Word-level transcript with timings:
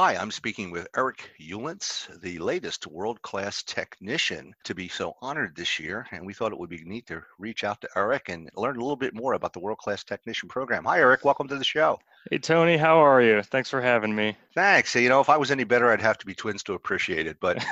Hi, 0.00 0.14
I'm 0.14 0.30
speaking 0.30 0.70
with 0.70 0.86
Eric 0.96 1.28
Uhlentz, 1.40 2.06
the 2.20 2.38
latest 2.38 2.86
world 2.86 3.20
class 3.22 3.64
technician 3.64 4.54
to 4.62 4.72
be 4.72 4.86
so 4.86 5.16
honored 5.20 5.56
this 5.56 5.80
year. 5.80 6.06
And 6.12 6.24
we 6.24 6.32
thought 6.32 6.52
it 6.52 6.58
would 6.60 6.70
be 6.70 6.84
neat 6.84 7.08
to 7.08 7.20
reach 7.36 7.64
out 7.64 7.80
to 7.80 7.88
Eric 7.96 8.28
and 8.28 8.48
learn 8.54 8.76
a 8.76 8.80
little 8.80 8.94
bit 8.94 9.12
more 9.12 9.32
about 9.32 9.52
the 9.54 9.58
world 9.58 9.78
class 9.78 10.04
technician 10.04 10.48
program. 10.48 10.84
Hi, 10.84 11.00
Eric. 11.00 11.24
Welcome 11.24 11.48
to 11.48 11.58
the 11.58 11.64
show. 11.64 11.98
Hey, 12.30 12.38
Tony. 12.38 12.76
How 12.76 12.98
are 13.04 13.20
you? 13.20 13.42
Thanks 13.42 13.70
for 13.70 13.80
having 13.80 14.14
me. 14.14 14.36
Thanks. 14.54 14.94
You 14.94 15.08
know, 15.08 15.20
if 15.20 15.28
I 15.28 15.36
was 15.36 15.50
any 15.50 15.64
better, 15.64 15.90
I'd 15.90 16.00
have 16.00 16.18
to 16.18 16.26
be 16.26 16.34
twins 16.34 16.62
to 16.62 16.74
appreciate 16.74 17.26
it. 17.26 17.38
But 17.40 17.64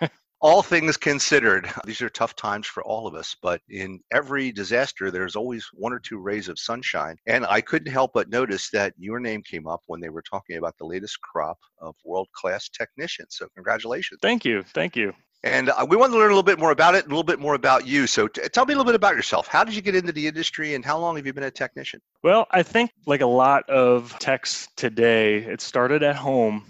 all 0.40 0.62
things 0.62 0.96
considered, 0.96 1.70
these 1.84 2.02
are 2.02 2.08
tough 2.08 2.36
times 2.36 2.66
for 2.66 2.82
all 2.82 3.06
of 3.06 3.14
us, 3.14 3.36
but 3.42 3.60
in 3.68 4.00
every 4.12 4.52
disaster, 4.52 5.10
there's 5.10 5.36
always 5.36 5.68
one 5.72 5.92
or 5.92 5.98
two 5.98 6.18
rays 6.18 6.48
of 6.48 6.58
sunshine. 6.58 7.16
And 7.26 7.44
I 7.46 7.60
couldn't 7.60 7.92
help 7.92 8.12
but 8.14 8.28
notice 8.28 8.70
that 8.70 8.94
your 8.98 9.20
name 9.20 9.42
came 9.42 9.66
up 9.66 9.80
when 9.86 10.00
they 10.00 10.08
were 10.08 10.22
talking 10.22 10.56
about 10.56 10.76
the 10.78 10.86
latest 10.86 11.20
crop 11.20 11.58
of 11.80 11.94
world 12.04 12.28
class 12.34 12.68
technicians. 12.68 13.36
So, 13.36 13.48
congratulations. 13.54 14.20
Thank 14.22 14.44
you. 14.44 14.62
Thank 14.62 14.96
you. 14.96 15.14
And 15.44 15.70
uh, 15.70 15.86
we 15.88 15.96
want 15.96 16.12
to 16.12 16.18
learn 16.18 16.26
a 16.26 16.34
little 16.34 16.42
bit 16.42 16.58
more 16.58 16.72
about 16.72 16.96
it 16.96 17.04
and 17.04 17.12
a 17.12 17.14
little 17.14 17.22
bit 17.22 17.38
more 17.38 17.54
about 17.54 17.86
you. 17.86 18.08
So 18.08 18.26
t- 18.26 18.42
tell 18.48 18.66
me 18.66 18.74
a 18.74 18.76
little 18.76 18.90
bit 18.90 18.96
about 18.96 19.14
yourself. 19.14 19.46
How 19.46 19.62
did 19.62 19.74
you 19.74 19.82
get 19.82 19.94
into 19.94 20.10
the 20.10 20.26
industry 20.26 20.74
and 20.74 20.84
how 20.84 20.98
long 20.98 21.16
have 21.16 21.26
you 21.26 21.32
been 21.32 21.44
a 21.44 21.50
technician? 21.50 22.00
Well, 22.24 22.46
I 22.50 22.64
think 22.64 22.90
like 23.06 23.20
a 23.20 23.26
lot 23.26 23.68
of 23.70 24.16
techs 24.18 24.68
today, 24.76 25.38
it 25.38 25.60
started 25.60 26.02
at 26.02 26.16
home 26.16 26.64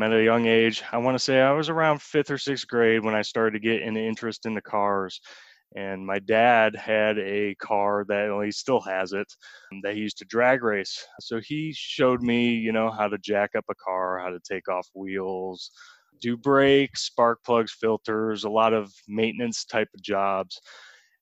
at 0.00 0.12
a 0.12 0.22
young 0.22 0.46
age. 0.46 0.84
I 0.92 0.98
want 0.98 1.16
to 1.16 1.18
say 1.18 1.40
I 1.40 1.52
was 1.52 1.68
around 1.68 2.00
fifth 2.00 2.30
or 2.30 2.38
sixth 2.38 2.68
grade 2.68 3.04
when 3.04 3.14
I 3.14 3.22
started 3.22 3.60
to 3.60 3.68
get 3.68 3.82
an 3.82 3.96
interest 3.96 4.46
in 4.46 4.54
the 4.54 4.62
cars. 4.62 5.20
And 5.74 6.06
my 6.06 6.18
dad 6.18 6.76
had 6.76 7.18
a 7.18 7.54
car 7.56 8.04
that 8.06 8.28
well, 8.28 8.42
he 8.42 8.52
still 8.52 8.80
has 8.82 9.14
it 9.14 9.26
um, 9.72 9.80
that 9.82 9.94
he 9.94 10.00
used 10.00 10.18
to 10.18 10.26
drag 10.26 10.62
race. 10.62 11.04
So 11.20 11.40
he 11.42 11.72
showed 11.74 12.22
me, 12.22 12.54
you 12.54 12.72
know, 12.72 12.90
how 12.90 13.08
to 13.08 13.18
jack 13.18 13.50
up 13.56 13.64
a 13.70 13.74
car, 13.74 14.20
how 14.20 14.28
to 14.28 14.38
take 14.46 14.68
off 14.68 14.86
wheels, 14.94 15.70
do 16.22 16.36
brakes, 16.36 17.02
spark 17.02 17.40
plugs, 17.44 17.72
filters, 17.72 18.44
a 18.44 18.48
lot 18.48 18.72
of 18.72 18.90
maintenance 19.08 19.64
type 19.66 19.88
of 19.94 20.02
jobs. 20.02 20.58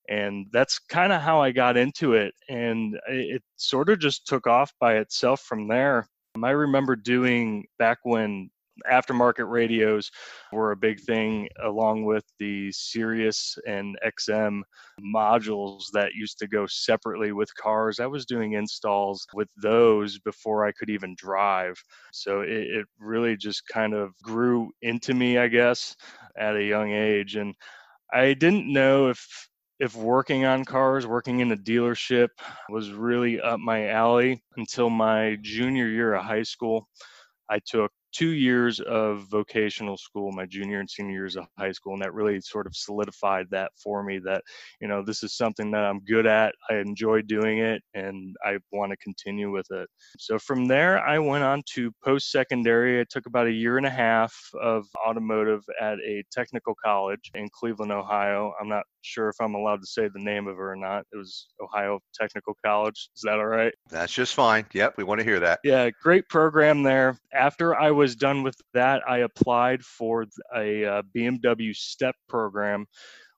And 0.08 0.46
that's 0.52 0.78
kind 0.78 1.12
of 1.12 1.20
how 1.20 1.40
I 1.40 1.50
got 1.50 1.76
into 1.76 2.14
it. 2.14 2.34
And 2.48 2.98
it 3.08 3.42
sort 3.56 3.88
of 3.88 3.98
just 3.98 4.26
took 4.26 4.46
off 4.46 4.72
by 4.78 4.98
itself 4.98 5.40
from 5.40 5.66
there. 5.66 6.06
I 6.42 6.50
remember 6.50 6.94
doing 6.96 7.64
back 7.78 7.98
when 8.04 8.50
aftermarket 8.90 9.50
radios 9.50 10.10
were 10.52 10.72
a 10.72 10.76
big 10.76 11.00
thing 11.00 11.48
along 11.64 12.04
with 12.04 12.24
the 12.38 12.70
Sirius 12.72 13.58
and 13.66 13.96
XM 14.04 14.62
modules 15.00 15.84
that 15.92 16.14
used 16.14 16.38
to 16.38 16.46
go 16.46 16.66
separately 16.66 17.32
with 17.32 17.54
cars. 17.54 18.00
I 18.00 18.06
was 18.06 18.26
doing 18.26 18.52
installs 18.52 19.26
with 19.34 19.48
those 19.60 20.18
before 20.18 20.66
I 20.66 20.72
could 20.72 20.90
even 20.90 21.14
drive. 21.16 21.82
So 22.12 22.40
it, 22.42 22.50
it 22.50 22.86
really 22.98 23.36
just 23.36 23.66
kind 23.68 23.94
of 23.94 24.12
grew 24.22 24.70
into 24.82 25.14
me, 25.14 25.38
I 25.38 25.48
guess, 25.48 25.96
at 26.36 26.56
a 26.56 26.64
young 26.64 26.90
age. 26.92 27.36
And 27.36 27.54
I 28.12 28.34
didn't 28.34 28.72
know 28.72 29.08
if 29.08 29.48
if 29.80 29.96
working 29.96 30.44
on 30.44 30.64
cars, 30.64 31.06
working 31.06 31.40
in 31.40 31.52
a 31.52 31.56
dealership 31.56 32.28
was 32.68 32.92
really 32.92 33.40
up 33.40 33.58
my 33.60 33.88
alley 33.88 34.42
until 34.56 34.90
my 34.90 35.38
junior 35.40 35.86
year 35.88 36.14
of 36.14 36.24
high 36.24 36.42
school. 36.42 36.86
I 37.48 37.60
took 37.60 37.92
two 38.12 38.30
years 38.30 38.80
of 38.80 39.26
vocational 39.30 39.96
school 39.96 40.32
my 40.32 40.46
junior 40.46 40.80
and 40.80 40.90
senior 40.90 41.12
years 41.12 41.36
of 41.36 41.46
high 41.58 41.72
school 41.72 41.94
and 41.94 42.02
that 42.02 42.14
really 42.14 42.40
sort 42.40 42.66
of 42.66 42.74
solidified 42.74 43.46
that 43.50 43.70
for 43.82 44.02
me 44.02 44.18
that 44.18 44.42
you 44.80 44.88
know 44.88 45.02
this 45.02 45.22
is 45.22 45.36
something 45.36 45.70
that 45.70 45.84
i'm 45.84 46.00
good 46.00 46.26
at 46.26 46.54
i 46.70 46.74
enjoy 46.74 47.22
doing 47.22 47.58
it 47.58 47.82
and 47.94 48.36
i 48.44 48.56
want 48.72 48.90
to 48.90 48.96
continue 48.98 49.50
with 49.50 49.66
it. 49.70 49.88
So 50.18 50.38
from 50.38 50.66
there 50.66 50.98
i 51.00 51.18
went 51.18 51.44
on 51.44 51.62
to 51.74 51.92
post 52.04 52.30
secondary 52.30 53.00
i 53.00 53.04
took 53.08 53.26
about 53.26 53.46
a 53.46 53.52
year 53.52 53.76
and 53.76 53.86
a 53.86 53.90
half 53.90 54.34
of 54.60 54.86
automotive 55.06 55.62
at 55.80 55.98
a 56.00 56.22
technical 56.32 56.74
college 56.84 57.30
in 57.34 57.48
cleveland 57.52 57.92
ohio. 57.92 58.52
I'm 58.60 58.68
not 58.68 58.84
sure 59.02 59.28
if 59.28 59.36
i'm 59.40 59.54
allowed 59.54 59.80
to 59.80 59.86
say 59.86 60.08
the 60.08 60.22
name 60.22 60.46
of 60.46 60.56
it 60.56 60.60
or 60.60 60.76
not. 60.76 61.04
It 61.12 61.16
was 61.16 61.48
ohio 61.62 62.00
technical 62.14 62.54
college. 62.64 63.08
Is 63.14 63.22
that 63.24 63.34
all 63.34 63.46
right? 63.46 63.72
That's 63.88 64.12
just 64.12 64.34
fine. 64.34 64.66
Yep 64.72 64.94
we 64.96 65.04
want 65.04 65.20
to 65.20 65.24
hear 65.24 65.40
that. 65.40 65.60
Yeah 65.64 65.90
great 66.02 66.28
program 66.28 66.82
there. 66.82 67.18
After 67.32 67.74
i 67.74 67.90
was 67.90 67.99
done 68.16 68.42
with 68.42 68.56
that, 68.74 69.02
I 69.08 69.18
applied 69.18 69.82
for 69.82 70.26
a, 70.54 70.82
a 70.84 70.92
uh, 70.92 71.02
BMW 71.16 71.74
STEP 71.74 72.14
program, 72.28 72.86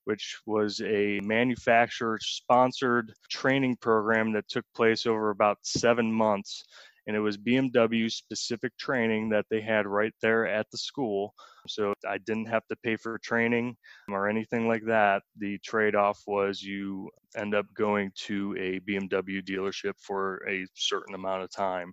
which 0.05 0.39
was 0.47 0.81
a 0.83 1.21
manufacturer 1.23 2.19
sponsored 2.21 3.13
training 3.31 3.77
program 3.81 4.33
that 4.33 4.49
took 4.49 4.65
place 4.75 5.07
over 5.07 5.31
about 5.31 5.59
seven 5.63 6.13
months. 6.13 6.65
And 7.07 7.17
it 7.17 7.21
was 7.21 7.37
BMW 7.37 8.11
specific 8.11 8.77
training 8.79 9.29
that 9.31 9.47
they 9.51 9.61
had 9.61 9.87
right 9.87 10.13
there 10.23 10.47
at 10.47 10.71
the 10.71 10.79
school. 10.79 11.35
So 11.67 11.95
I 12.09 12.19
didn't 12.19 12.47
have 12.47 12.67
to 12.69 12.77
pay 12.77 12.97
for 12.97 13.19
training 13.19 13.77
or 14.09 14.29
anything 14.29 14.69
like 14.69 14.85
that. 14.87 15.23
The 15.39 15.59
trade 15.59 15.97
off 15.97 16.21
was 16.29 16.63
you 16.63 17.11
end 17.37 17.55
up 17.55 17.67
going 17.75 18.13
to 18.27 18.55
a 18.57 18.81
BMW 18.89 19.43
dealership 19.43 19.95
for 19.99 20.47
a 20.49 20.65
certain 20.75 21.17
amount 21.17 21.43
of 21.43 21.51
time. 21.51 21.93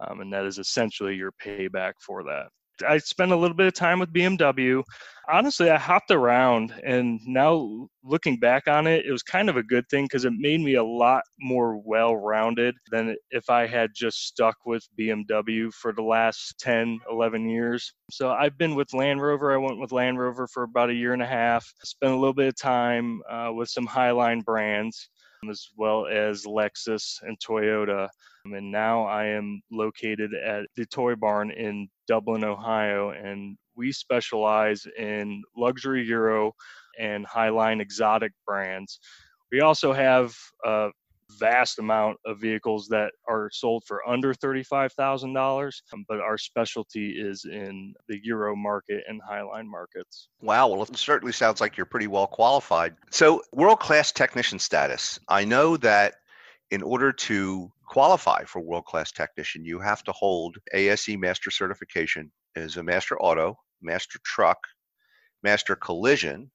Um, 0.00 0.20
and 0.20 0.32
that 0.32 0.46
is 0.46 0.58
essentially 0.58 1.14
your 1.14 1.32
payback 1.44 1.92
for 2.04 2.22
that. 2.24 2.48
I 2.86 2.98
spent 2.98 3.32
a 3.32 3.36
little 3.36 3.56
bit 3.56 3.66
of 3.66 3.74
time 3.74 3.98
with 3.98 4.12
BMW. 4.12 4.82
Honestly, 5.28 5.68
I 5.68 5.76
hopped 5.76 6.10
around, 6.10 6.72
and 6.84 7.20
now 7.26 7.88
looking 8.02 8.38
back 8.38 8.66
on 8.66 8.86
it, 8.86 9.04
it 9.04 9.12
was 9.12 9.22
kind 9.22 9.48
of 9.48 9.56
a 9.56 9.62
good 9.62 9.84
thing 9.90 10.04
because 10.04 10.24
it 10.24 10.32
made 10.32 10.60
me 10.60 10.74
a 10.74 10.84
lot 10.84 11.22
more 11.40 11.76
well 11.84 12.16
rounded 12.16 12.74
than 12.90 13.16
if 13.30 13.50
I 13.50 13.66
had 13.66 13.90
just 13.94 14.26
stuck 14.26 14.56
with 14.64 14.86
BMW 14.98 15.72
for 15.72 15.92
the 15.92 16.02
last 16.02 16.54
10, 16.60 17.00
11 17.10 17.48
years. 17.48 17.92
So 18.10 18.30
I've 18.30 18.56
been 18.56 18.74
with 18.74 18.94
Land 18.94 19.20
Rover. 19.20 19.52
I 19.52 19.58
went 19.58 19.80
with 19.80 19.92
Land 19.92 20.18
Rover 20.18 20.46
for 20.46 20.62
about 20.62 20.90
a 20.90 20.94
year 20.94 21.12
and 21.12 21.22
a 21.22 21.26
half, 21.26 21.66
spent 21.84 22.12
a 22.12 22.16
little 22.16 22.34
bit 22.34 22.48
of 22.48 22.56
time 22.56 23.20
uh, 23.30 23.50
with 23.52 23.68
some 23.68 23.86
Highline 23.86 24.44
brands 24.44 25.10
as 25.48 25.68
well 25.76 26.06
as 26.06 26.44
Lexus 26.44 27.16
and 27.22 27.36
Toyota. 27.38 28.08
Um, 28.46 28.54
and 28.54 28.70
now 28.70 29.04
I 29.04 29.26
am 29.26 29.60
located 29.70 30.32
at 30.34 30.66
the 30.76 30.86
Toy 30.86 31.14
Barn 31.14 31.50
in 31.50 31.88
Dublin, 32.06 32.44
Ohio, 32.44 33.10
and 33.10 33.56
we 33.76 33.92
specialize 33.92 34.86
in 34.98 35.42
luxury 35.56 36.04
Euro 36.06 36.52
and 36.98 37.26
Highline 37.26 37.80
exotic 37.80 38.32
brands. 38.46 38.98
We 39.52 39.60
also 39.60 39.92
have 39.92 40.34
a 40.64 40.90
vast 41.32 41.78
amount 41.78 42.18
of 42.24 42.40
vehicles 42.40 42.88
that 42.88 43.12
are 43.28 43.50
sold 43.52 43.84
for 43.86 44.06
under 44.08 44.34
$35,000, 44.34 45.72
um, 45.92 46.04
but 46.08 46.20
our 46.20 46.38
specialty 46.38 47.10
is 47.10 47.44
in 47.44 47.94
the 48.08 48.18
Euro 48.24 48.56
market 48.56 49.04
and 49.08 49.20
Highline 49.22 49.66
markets. 49.66 50.28
Wow, 50.40 50.68
well, 50.68 50.82
it 50.82 50.96
certainly 50.96 51.32
sounds 51.32 51.60
like 51.60 51.76
you're 51.76 51.86
pretty 51.86 52.06
well 52.06 52.26
qualified. 52.26 52.96
So, 53.10 53.42
world 53.52 53.80
class 53.80 54.12
technician 54.12 54.58
status. 54.58 55.18
I 55.28 55.44
know 55.44 55.76
that 55.78 56.16
in 56.70 56.82
order 56.82 57.12
to 57.12 57.70
qualify 57.86 58.44
for 58.44 58.60
world 58.60 58.84
class 58.84 59.12
technician, 59.12 59.64
you 59.64 59.78
have 59.80 60.02
to 60.04 60.12
hold 60.12 60.56
ASE 60.74 61.08
master 61.16 61.50
certification 61.50 62.30
as 62.56 62.76
a 62.76 62.82
master 62.82 63.20
auto, 63.20 63.58
master 63.80 64.18
truck, 64.24 64.58
master 65.42 65.76
collision, 65.76 66.50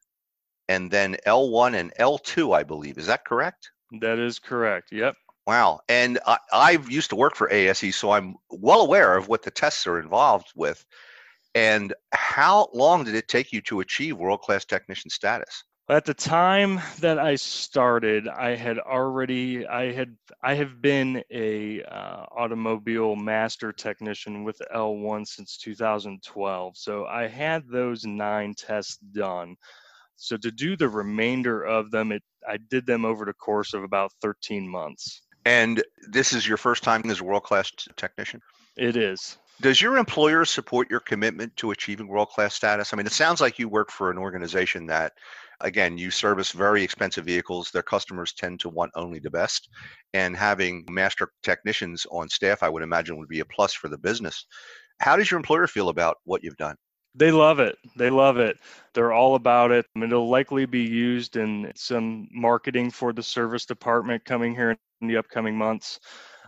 and 0.70 0.90
then 0.92 1.18
L1 1.26 1.76
and 1.76 1.94
L2, 2.00 2.56
I 2.56 2.64
believe. 2.64 2.98
Is 2.98 3.08
that 3.08 3.26
correct? 3.26 3.72
That 4.02 4.20
is 4.20 4.40
correct. 4.40 4.92
Yep. 4.92 5.16
Wow. 5.46 5.82
And 5.90 6.20
I, 6.26 6.38
I've 6.52 6.90
used 6.90 7.10
to 7.10 7.16
work 7.16 7.36
for 7.36 7.52
ASE, 7.52 7.96
so 7.96 8.12
I'm 8.12 8.36
well 8.50 8.82
aware 8.82 9.16
of 9.16 9.28
what 9.28 9.44
the 9.44 9.52
tests 9.52 9.86
are 9.88 10.00
involved 10.00 10.48
with. 10.56 10.86
And 11.56 11.94
how 12.12 12.70
long 12.74 13.04
did 13.04 13.16
it 13.16 13.28
take 13.28 13.52
you 13.52 13.62
to 13.62 13.82
achieve 13.82 14.18
world 14.18 14.42
class 14.42 14.66
technician 14.66 15.10
status? 15.10 15.64
At 15.90 16.06
the 16.06 16.14
time 16.14 16.80
that 17.02 17.20
I 17.20 17.36
started, 17.36 18.30
I 18.30 18.56
had 18.56 18.80
already 18.80 19.68
I 19.68 19.92
had 19.92 20.16
I 20.42 20.54
have 20.54 20.82
been 20.82 21.22
a 21.30 21.84
uh, 21.84 22.26
automobile 22.32 23.18
master 23.18 23.74
technician 23.74 24.46
with 24.46 24.62
L1 24.74 25.28
since 25.28 25.58
2012. 25.58 26.78
So 26.78 27.06
I 27.06 27.28
had 27.28 27.68
those 27.68 28.06
nine 28.06 28.54
tests 28.56 28.98
done. 28.98 29.58
So 30.24 30.38
to 30.38 30.52
do 30.52 30.78
the 30.78 30.88
remainder 30.88 31.64
of 31.64 31.92
them, 31.92 32.14
it 32.14 32.24
I 32.48 32.56
did 32.56 32.86
them 32.86 33.04
over 33.04 33.26
the 33.26 33.34
course 33.34 33.74
of 33.74 33.84
about 33.84 34.14
13 34.22 34.66
months. 34.66 35.24
And 35.46 35.84
this 36.10 36.32
is 36.32 36.48
your 36.48 36.56
first 36.56 36.82
time 36.82 37.10
as 37.10 37.20
a 37.20 37.26
world 37.26 37.44
class 37.44 37.70
technician? 37.98 38.42
It 38.78 38.96
is. 38.96 39.38
Does 39.60 39.82
your 39.82 39.98
employer 39.98 40.46
support 40.46 40.90
your 40.90 41.02
commitment 41.02 41.56
to 41.58 41.72
achieving 41.72 42.08
world 42.08 42.30
class 42.30 42.56
status? 42.56 42.94
I 42.94 42.98
mean, 42.98 43.06
it 43.06 43.12
sounds 43.12 43.42
like 43.42 43.60
you 43.60 43.68
work 43.68 43.92
for 43.92 44.12
an 44.12 44.18
organization 44.18 44.86
that, 44.88 45.12
again, 45.60 45.98
you 45.98 46.10
service 46.10 46.52
very 46.54 46.84
expensive 46.84 47.26
vehicles. 47.26 47.70
Their 47.70 47.84
customers 47.84 48.32
tend 48.32 48.62
to 48.62 48.70
want 48.70 48.92
only 48.96 49.20
the 49.20 49.30
best. 49.30 49.68
And 50.14 50.38
having 50.38 50.86
master 50.90 51.32
technicians 51.44 52.08
on 52.12 52.30
staff, 52.30 52.64
I 52.64 52.70
would 52.70 52.82
imagine, 52.82 53.18
would 53.18 53.28
be 53.28 53.42
a 53.42 53.46
plus 53.46 53.74
for 53.74 53.90
the 53.90 53.98
business. 53.98 54.46
How 55.00 55.18
does 55.18 55.30
your 55.30 55.38
employer 55.38 55.68
feel 55.68 55.90
about 55.90 56.18
what 56.24 56.44
you've 56.44 56.58
done? 56.58 56.78
They 57.16 57.32
love 57.32 57.60
it. 57.60 57.78
They 57.96 58.10
love 58.10 58.38
it. 58.38 58.58
They're 58.94 59.14
all 59.14 59.36
about 59.36 59.72
it. 59.72 59.86
I 59.96 60.00
mean, 60.00 60.10
it'll 60.10 60.30
likely 60.30 60.66
be 60.66 60.82
used 60.82 61.36
in 61.36 61.72
some 61.76 62.28
marketing 62.32 62.90
for 62.90 63.14
the 63.14 63.22
service 63.22 63.66
department 63.66 64.26
coming 64.26 64.56
here 64.56 64.78
in 65.02 65.08
the 65.08 65.18
upcoming 65.18 65.56
months. 65.56 66.00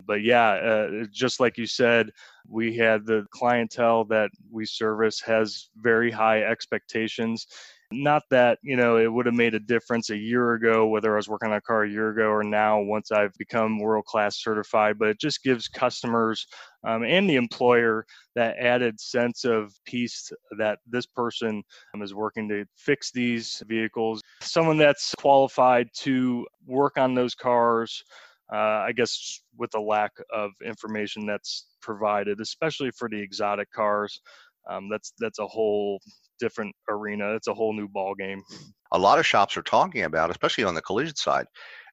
But 0.05 0.23
yeah, 0.23 0.49
uh, 0.49 1.05
just 1.11 1.39
like 1.39 1.57
you 1.57 1.67
said, 1.67 2.11
we 2.47 2.75
had 2.75 3.05
the 3.05 3.25
clientele 3.31 4.05
that 4.05 4.31
we 4.51 4.65
service 4.65 5.21
has 5.21 5.69
very 5.77 6.11
high 6.11 6.43
expectations 6.43 7.47
not 7.91 8.23
that 8.31 8.57
you 8.61 8.75
know 8.75 8.97
it 8.97 9.11
would 9.11 9.25
have 9.25 9.35
made 9.35 9.53
a 9.53 9.59
difference 9.59 10.09
a 10.09 10.17
year 10.17 10.53
ago 10.53 10.87
whether 10.87 11.13
i 11.13 11.17
was 11.17 11.29
working 11.29 11.49
on 11.51 11.57
a 11.57 11.61
car 11.61 11.83
a 11.83 11.89
year 11.89 12.09
ago 12.09 12.27
or 12.27 12.43
now 12.43 12.79
once 12.79 13.11
i've 13.11 13.33
become 13.37 13.79
world 13.79 14.05
class 14.05 14.41
certified 14.41 14.97
but 14.97 15.07
it 15.07 15.19
just 15.19 15.43
gives 15.43 15.67
customers 15.67 16.47
um, 16.85 17.03
and 17.03 17.29
the 17.29 17.35
employer 17.35 18.05
that 18.35 18.57
added 18.57 18.99
sense 18.99 19.43
of 19.43 19.73
peace 19.85 20.31
that 20.57 20.79
this 20.87 21.05
person 21.05 21.63
um, 21.93 22.01
is 22.01 22.13
working 22.13 22.47
to 22.47 22.63
fix 22.75 23.11
these 23.11 23.63
vehicles. 23.67 24.21
Someone 24.41 24.77
that's 24.77 25.15
qualified 25.17 25.87
to 26.01 26.45
work 26.67 26.99
on 26.99 27.15
those 27.15 27.33
cars 27.33 28.03
uh, 28.53 28.85
I 28.87 28.91
guess 28.91 29.41
with 29.57 29.71
the 29.71 29.79
lack 29.79 30.11
of 30.31 30.51
information 30.63 31.25
that's 31.25 31.65
provided, 31.81 32.39
especially 32.41 32.91
for 32.91 33.09
the 33.09 33.19
exotic 33.19 33.71
cars, 33.71 34.21
um, 34.69 34.89
that's 34.89 35.13
that's 35.19 35.39
a 35.39 35.47
whole 35.47 35.99
different 36.39 36.75
arena. 36.89 37.35
It's 37.35 37.47
a 37.47 37.53
whole 37.53 37.73
new 37.73 37.87
ball 37.87 38.15
game. 38.15 38.43
A 38.91 38.99
lot 38.99 39.19
of 39.19 39.25
shops 39.25 39.57
are 39.57 39.63
talking 39.63 40.03
about, 40.03 40.31
especially 40.31 40.63
on 40.63 40.75
the 40.75 40.81
collision 40.81 41.15
side, 41.15 41.45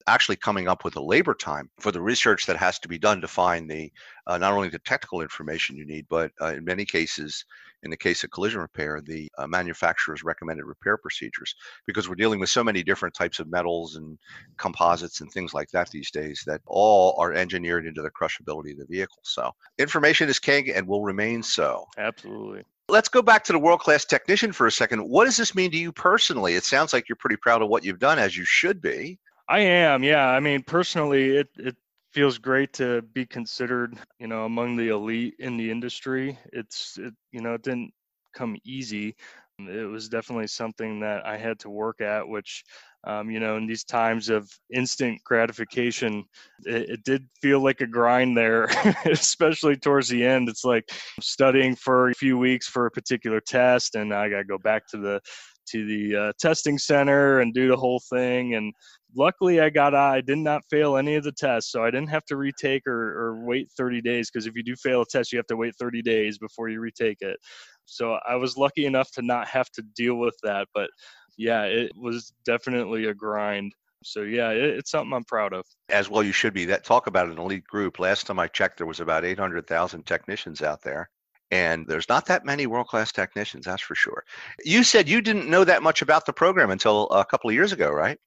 actually 0.06 0.36
coming 0.36 0.68
up 0.68 0.84
with 0.84 0.96
a 0.96 1.02
labor 1.02 1.34
time 1.34 1.70
for 1.78 1.92
the 1.92 2.00
research 2.00 2.46
that 2.46 2.56
has 2.56 2.78
to 2.80 2.88
be 2.88 2.98
done 2.98 3.20
to 3.20 3.28
find 3.28 3.70
the 3.70 3.90
uh, 4.26 4.38
not 4.38 4.52
only 4.52 4.68
the 4.68 4.78
technical 4.80 5.20
information 5.20 5.76
you 5.76 5.84
need, 5.84 6.06
but 6.08 6.30
uh, 6.40 6.46
in 6.46 6.64
many 6.64 6.84
cases, 6.84 7.44
in 7.82 7.90
the 7.90 7.96
case 7.96 8.22
of 8.22 8.30
collision 8.30 8.60
repair, 8.60 9.00
the 9.00 9.30
uh, 9.38 9.46
manufacturer's 9.46 10.22
recommended 10.22 10.64
repair 10.64 10.96
procedures, 10.96 11.54
because 11.86 12.08
we're 12.08 12.14
dealing 12.14 12.38
with 12.38 12.48
so 12.48 12.62
many 12.62 12.82
different 12.82 13.14
types 13.14 13.40
of 13.40 13.50
metals 13.50 13.96
and 13.96 14.18
composites 14.56 15.20
and 15.20 15.30
things 15.32 15.52
like 15.52 15.68
that 15.70 15.90
these 15.90 16.10
days 16.10 16.42
that 16.46 16.60
all 16.66 17.16
are 17.18 17.32
engineered 17.32 17.86
into 17.86 18.02
the 18.02 18.10
crushability 18.10 18.72
of 18.72 18.78
the 18.78 18.86
vehicle. 18.88 19.18
So 19.22 19.50
information 19.78 20.28
is 20.28 20.38
king 20.38 20.70
and 20.70 20.86
will 20.86 21.02
remain 21.02 21.42
so. 21.42 21.86
Absolutely. 21.98 22.62
Let's 22.88 23.08
go 23.08 23.22
back 23.22 23.42
to 23.44 23.52
the 23.52 23.58
world 23.58 23.80
class 23.80 24.04
technician 24.04 24.52
for 24.52 24.66
a 24.66 24.72
second. 24.72 25.00
What 25.00 25.24
does 25.24 25.36
this 25.36 25.54
mean 25.54 25.70
to 25.70 25.78
you 25.78 25.92
personally? 25.92 26.54
It 26.54 26.64
sounds 26.64 26.92
like 26.92 27.08
you're 27.08 27.16
pretty 27.16 27.36
proud 27.36 27.62
of 27.62 27.68
what 27.68 27.84
you've 27.84 27.98
done, 27.98 28.18
as 28.18 28.36
you 28.36 28.44
should 28.44 28.80
be. 28.80 29.18
I 29.48 29.60
am, 29.60 30.02
yeah. 30.02 30.28
I 30.28 30.40
mean, 30.40 30.62
personally, 30.62 31.36
it, 31.36 31.48
it 31.58 31.76
feels 32.12 32.38
great 32.38 32.72
to 32.74 33.02
be 33.02 33.26
considered, 33.26 33.98
you 34.18 34.26
know, 34.26 34.44
among 34.44 34.76
the 34.76 34.88
elite 34.88 35.34
in 35.38 35.56
the 35.56 35.70
industry. 35.70 36.38
It's, 36.52 36.98
it, 36.98 37.12
you 37.32 37.40
know, 37.40 37.54
it 37.54 37.62
didn't 37.62 37.92
come 38.34 38.56
easy. 38.64 39.14
It 39.58 39.88
was 39.88 40.08
definitely 40.08 40.46
something 40.46 41.00
that 41.00 41.26
I 41.26 41.36
had 41.36 41.58
to 41.60 41.70
work 41.70 42.00
at, 42.00 42.26
which, 42.26 42.64
um, 43.04 43.30
you 43.30 43.38
know, 43.38 43.56
in 43.56 43.66
these 43.66 43.84
times 43.84 44.28
of 44.28 44.50
instant 44.72 45.20
gratification, 45.24 46.24
it, 46.64 46.90
it 46.90 47.04
did 47.04 47.28
feel 47.40 47.60
like 47.62 47.80
a 47.80 47.86
grind 47.86 48.36
there, 48.36 48.64
especially 49.06 49.76
towards 49.76 50.08
the 50.08 50.24
end. 50.24 50.48
It's 50.48 50.64
like 50.64 50.90
studying 51.20 51.76
for 51.76 52.10
a 52.10 52.14
few 52.14 52.38
weeks 52.38 52.66
for 52.66 52.86
a 52.86 52.90
particular 52.90 53.40
test, 53.40 53.94
and 53.94 54.12
I 54.14 54.28
got 54.28 54.38
to 54.38 54.44
go 54.44 54.58
back 54.58 54.86
to 54.88 54.98
the 54.98 55.20
to 55.68 55.86
the 55.86 56.16
uh, 56.16 56.32
testing 56.40 56.76
center 56.76 57.40
and 57.40 57.54
do 57.54 57.68
the 57.68 57.76
whole 57.76 58.02
thing 58.10 58.54
and 58.54 58.72
luckily 59.14 59.60
I 59.60 59.70
got 59.70 59.94
I 59.94 60.20
did 60.20 60.38
not 60.38 60.62
fail 60.70 60.96
any 60.96 61.14
of 61.14 61.24
the 61.24 61.32
tests, 61.32 61.70
so 61.70 61.84
I 61.84 61.90
didn't 61.90 62.10
have 62.10 62.24
to 62.26 62.36
retake 62.36 62.86
or, 62.86 63.18
or 63.18 63.44
wait 63.44 63.70
30 63.76 64.00
days 64.00 64.30
because 64.30 64.46
if 64.46 64.54
you 64.54 64.62
do 64.62 64.76
fail 64.76 65.02
a 65.02 65.06
test, 65.06 65.32
you 65.32 65.38
have 65.38 65.46
to 65.46 65.56
wait 65.56 65.74
30 65.78 66.02
days 66.02 66.38
before 66.38 66.68
you 66.68 66.80
retake 66.80 67.18
it. 67.20 67.38
So 67.84 68.18
I 68.26 68.36
was 68.36 68.56
lucky 68.56 68.86
enough 68.86 69.10
to 69.12 69.22
not 69.22 69.48
have 69.48 69.70
to 69.72 69.82
deal 69.82 70.16
with 70.16 70.36
that, 70.42 70.68
but 70.74 70.90
yeah, 71.36 71.64
it 71.64 71.92
was 71.96 72.32
definitely 72.44 73.06
a 73.06 73.14
grind. 73.14 73.72
So 74.04 74.22
yeah, 74.22 74.50
it, 74.50 74.78
it's 74.78 74.90
something 74.90 75.12
I'm 75.12 75.24
proud 75.24 75.52
of. 75.52 75.64
As 75.88 76.08
well, 76.08 76.22
you 76.22 76.32
should 76.32 76.54
be. 76.54 76.64
That 76.64 76.84
talk 76.84 77.06
about 77.06 77.28
an 77.28 77.38
elite 77.38 77.64
group. 77.64 77.98
Last 77.98 78.26
time 78.26 78.38
I 78.38 78.48
checked, 78.48 78.78
there 78.78 78.86
was 78.86 79.00
about 79.00 79.24
800,000 79.24 80.04
technicians 80.04 80.62
out 80.62 80.82
there. 80.82 81.08
And 81.50 81.86
there's 81.86 82.08
not 82.08 82.24
that 82.26 82.46
many 82.46 82.66
world 82.66 82.86
class 82.86 83.12
technicians, 83.12 83.66
that's 83.66 83.82
for 83.82 83.94
sure. 83.94 84.24
You 84.64 84.82
said 84.82 85.06
you 85.06 85.20
didn't 85.20 85.50
know 85.50 85.64
that 85.64 85.82
much 85.82 86.00
about 86.00 86.24
the 86.24 86.32
program 86.32 86.70
until 86.70 87.10
a 87.10 87.26
couple 87.26 87.50
of 87.50 87.54
years 87.54 87.72
ago, 87.72 87.90
right? 87.90 88.18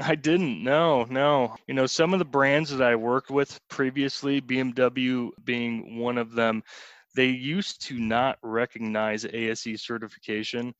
I 0.00 0.14
didn't. 0.14 0.62
No, 0.62 1.04
no. 1.04 1.56
You 1.66 1.74
know, 1.74 1.86
some 1.86 2.12
of 2.12 2.18
the 2.18 2.24
brands 2.24 2.70
that 2.70 2.82
I 2.82 2.96
worked 2.96 3.30
with 3.30 3.60
previously, 3.68 4.40
BMW 4.40 5.30
being 5.44 5.98
one 5.98 6.18
of 6.18 6.32
them, 6.32 6.62
they 7.14 7.26
used 7.26 7.80
to 7.86 7.98
not 7.98 8.38
recognize 8.42 9.24
ASE 9.24 9.82
certification. 9.82 10.74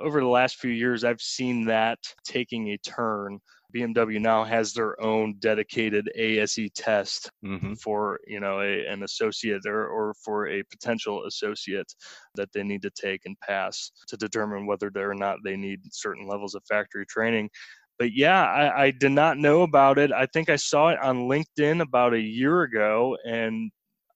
Over 0.00 0.20
the 0.20 0.26
last 0.26 0.56
few 0.56 0.70
years, 0.70 1.04
I've 1.04 1.20
seen 1.20 1.66
that 1.66 1.98
taking 2.24 2.70
a 2.70 2.78
turn. 2.78 3.40
BMW 3.74 4.20
now 4.20 4.42
has 4.42 4.72
their 4.72 4.98
own 5.02 5.34
dedicated 5.38 6.10
ASE 6.14 6.70
test 6.74 7.30
mm-hmm. 7.44 7.74
for 7.74 8.20
you 8.26 8.40
know 8.40 8.60
a, 8.60 8.86
an 8.86 9.02
associate 9.02 9.66
or, 9.66 9.86
or 9.88 10.14
for 10.24 10.48
a 10.48 10.62
potential 10.62 11.24
associate 11.26 11.92
that 12.36 12.50
they 12.52 12.62
need 12.62 12.80
to 12.82 12.90
take 12.90 13.26
and 13.26 13.38
pass 13.40 13.90
to 14.06 14.16
determine 14.16 14.66
whether 14.66 14.90
or 14.94 15.14
not 15.14 15.38
they 15.44 15.56
need 15.56 15.80
certain 15.92 16.26
levels 16.26 16.54
of 16.54 16.62
factory 16.64 17.04
training 17.04 17.50
but 17.98 18.12
yeah, 18.14 18.44
I, 18.44 18.84
I, 18.84 18.90
did 18.90 19.12
not 19.12 19.38
know 19.38 19.62
about 19.62 19.98
it. 19.98 20.12
I 20.12 20.26
think 20.26 20.50
I 20.50 20.56
saw 20.56 20.88
it 20.88 20.98
on 21.02 21.28
LinkedIn 21.28 21.80
about 21.80 22.14
a 22.14 22.20
year 22.20 22.62
ago, 22.62 23.16
and 23.24 23.70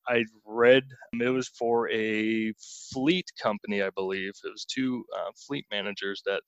I 0.08 0.24
read 0.44 0.82
it 1.12 1.28
was 1.28 1.48
for 1.48 1.90
a 1.90 2.52
fleet 2.92 3.26
company, 3.40 3.82
I 3.82 3.90
believe. 3.90 4.32
It 4.44 4.50
was 4.50 4.64
two 4.64 5.04
uh, 5.16 5.30
fleet 5.46 5.64
managers 5.70 6.22
that 6.26 6.42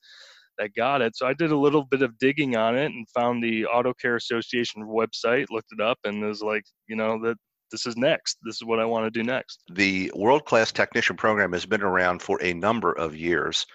that 0.58 0.74
got 0.74 1.00
it. 1.00 1.16
So 1.16 1.26
I 1.26 1.32
did 1.32 1.50
a 1.50 1.56
little 1.56 1.84
bit 1.84 2.02
of 2.02 2.18
digging 2.18 2.56
on 2.56 2.76
it 2.76 2.86
and 2.92 3.08
found 3.14 3.42
the 3.42 3.64
Auto 3.66 3.94
Care 3.94 4.16
Association 4.16 4.82
website, 4.84 5.46
looked 5.48 5.72
it 5.72 5.80
up, 5.80 5.98
and 6.04 6.22
was 6.22 6.42
like, 6.42 6.64
you 6.88 6.96
know, 6.96 7.18
that 7.22 7.36
this 7.70 7.86
is 7.86 7.96
next. 7.96 8.36
This 8.44 8.56
is 8.56 8.64
what 8.64 8.78
I 8.78 8.84
want 8.84 9.06
to 9.06 9.10
do 9.10 9.24
next. 9.24 9.62
The 9.72 10.12
world 10.14 10.44
class 10.44 10.70
technician 10.70 11.16
program 11.16 11.52
has 11.52 11.64
been 11.64 11.82
around 11.82 12.20
for 12.20 12.40
a 12.42 12.52
number 12.52 12.92
of 12.92 13.16
years 13.16 13.66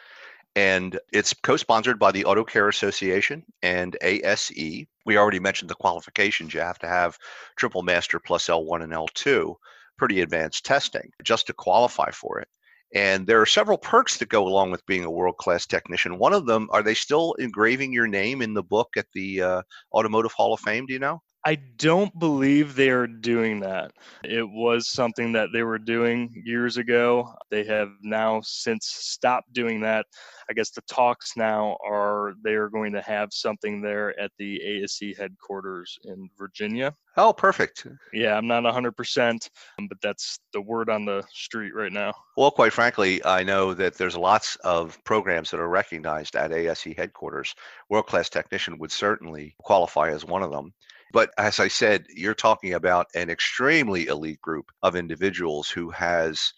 and 0.58 1.00
it's 1.14 1.36
co-sponsored 1.36 2.00
by 2.00 2.12
the 2.12 2.26
Auto 2.26 2.44
Care 2.44 2.68
Association 2.68 3.46
and 3.62 3.96
ASE. 4.02 4.88
We 5.06 5.16
already 5.16 5.40
mentioned 5.40 5.70
the 5.70 5.76
qualifications. 5.76 6.52
You 6.52 6.62
have 6.62 6.80
to 6.80 6.88
have 6.88 7.16
triple 7.58 7.84
master 7.84 8.20
plus 8.20 8.48
L1 8.48 8.84
and 8.84 8.92
L2, 8.92 9.54
pretty 10.00 10.22
advanced 10.22 10.66
testing 10.66 11.12
just 11.24 11.46
to 11.46 11.54
qualify 11.54 12.10
for 12.10 12.40
it. 12.40 12.48
And 12.96 13.28
there 13.28 13.40
are 13.40 13.46
several 13.46 13.78
perks 13.78 14.18
that 14.18 14.30
go 14.30 14.48
along 14.48 14.72
with 14.72 14.84
being 14.88 15.04
a 15.04 15.12
world 15.12 15.38
class 15.38 15.68
technician. 15.68 16.18
One 16.18 16.34
of 16.34 16.48
them, 16.48 16.70
are 16.72 16.82
they 16.82 16.96
still 16.96 17.34
engraving 17.34 17.94
your 17.94 18.08
name 18.08 18.42
in 18.42 18.56
the 18.56 18.64
book 18.64 18.90
at 18.98 19.06
the 19.14 19.42
uh, 19.44 19.62
Automotive 19.94 20.32
Hall 20.32 20.56
of 20.56 20.60
Fame? 20.62 20.88
Do 20.88 20.94
you 20.94 21.00
know? 21.00 21.22
I 21.46 21.56
don't 21.78 22.18
believe 22.20 22.76
they 22.76 22.90
are 22.90 23.08
doing 23.08 23.62
that. 23.62 23.92
It 24.24 24.48
was 24.50 24.90
something 24.90 25.32
that 25.32 25.50
they 25.54 25.64
were 25.64 25.78
doing 25.78 26.42
years 26.46 26.76
ago. 26.76 27.34
They 27.50 27.64
have 27.64 27.90
now 28.02 28.42
since 28.44 28.88
stopped 28.88 29.54
doing 29.54 29.80
that. 29.82 30.06
I 30.50 30.54
guess 30.54 30.72
the 30.72 30.82
talks 30.90 31.38
now 31.38 31.78
are 31.88 32.34
they 32.44 32.56
are 32.56 32.70
going 32.70 32.92
to 32.94 33.02
have 33.02 33.30
something 33.32 33.82
there 33.82 34.20
at 34.20 34.32
the 34.38 34.62
ASE 34.62 35.18
headquarters 35.18 35.98
in 36.04 36.30
Virginia. 36.38 36.94
Oh, 37.16 37.32
perfect. 37.32 37.88
Yeah, 38.14 38.36
I'm 38.36 38.48
not 38.48 38.64
100%, 38.64 39.50
but 39.88 39.98
that's 40.02 40.40
the 40.54 40.62
word 40.62 40.90
on 40.90 41.06
the 41.06 41.24
street 41.32 41.74
right 41.74 41.94
now. 41.94 42.14
Well, 42.36 42.52
quite 42.52 42.74
frankly, 42.74 43.24
I 43.24 43.44
know 43.44 43.74
that 43.74 43.98
there's 43.98 44.18
lots 44.18 44.56
of 44.58 44.98
programs 45.06 45.52
that 45.52 45.60
are 45.60 45.70
recognized 45.70 46.36
at 46.36 46.52
ASE 46.52 46.88
headquarters. 46.98 47.56
World 47.90 48.08
class 48.08 48.30
technician 48.30 48.78
would 48.80 48.92
certainly 48.92 49.56
qualify 49.60 50.10
as 50.10 50.26
one 50.26 50.44
of 50.44 50.52
them. 50.52 50.74
But 51.14 51.32
as 51.38 51.60
I 51.60 51.68
said, 51.68 52.06
you're 52.14 52.34
talking 52.34 52.74
about 52.74 53.08
an 53.16 53.30
extremely 53.30 54.08
elite 54.08 54.42
group 54.42 54.72
of 54.84 54.96
individuals 54.96 55.70
who 55.70 55.90
has 55.92 56.52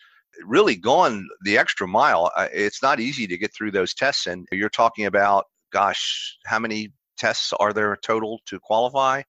really 0.45 0.75
gone 0.75 1.27
the 1.43 1.57
extra 1.57 1.87
mile. 1.87 2.31
Uh, 2.35 2.47
it's 2.53 2.81
not 2.81 2.99
easy 2.99 3.27
to 3.27 3.37
get 3.37 3.53
through 3.53 3.71
those 3.71 3.93
tests. 3.93 4.27
And 4.27 4.47
you're 4.51 4.69
talking 4.69 5.05
about, 5.05 5.45
gosh, 5.71 6.37
how 6.45 6.59
many 6.59 6.93
tests 7.17 7.53
are 7.59 7.73
there 7.73 7.97
total 8.03 8.39
to 8.47 8.59
qualify? 8.59 9.21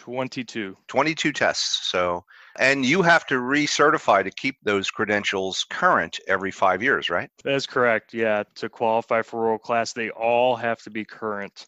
22. 0.00 0.76
22 0.88 1.32
tests. 1.32 1.88
So, 1.90 2.24
and 2.58 2.84
you 2.84 3.02
have 3.02 3.26
to 3.26 3.34
recertify 3.34 4.22
to 4.24 4.30
keep 4.30 4.56
those 4.62 4.90
credentials 4.90 5.64
current 5.70 6.18
every 6.28 6.50
five 6.50 6.82
years, 6.82 7.08
right? 7.08 7.30
That's 7.42 7.66
correct. 7.66 8.12
Yeah. 8.12 8.42
To 8.56 8.68
qualify 8.68 9.22
for 9.22 9.40
world 9.40 9.62
class, 9.62 9.92
they 9.92 10.10
all 10.10 10.56
have 10.56 10.82
to 10.82 10.90
be 10.90 11.04
current. 11.04 11.66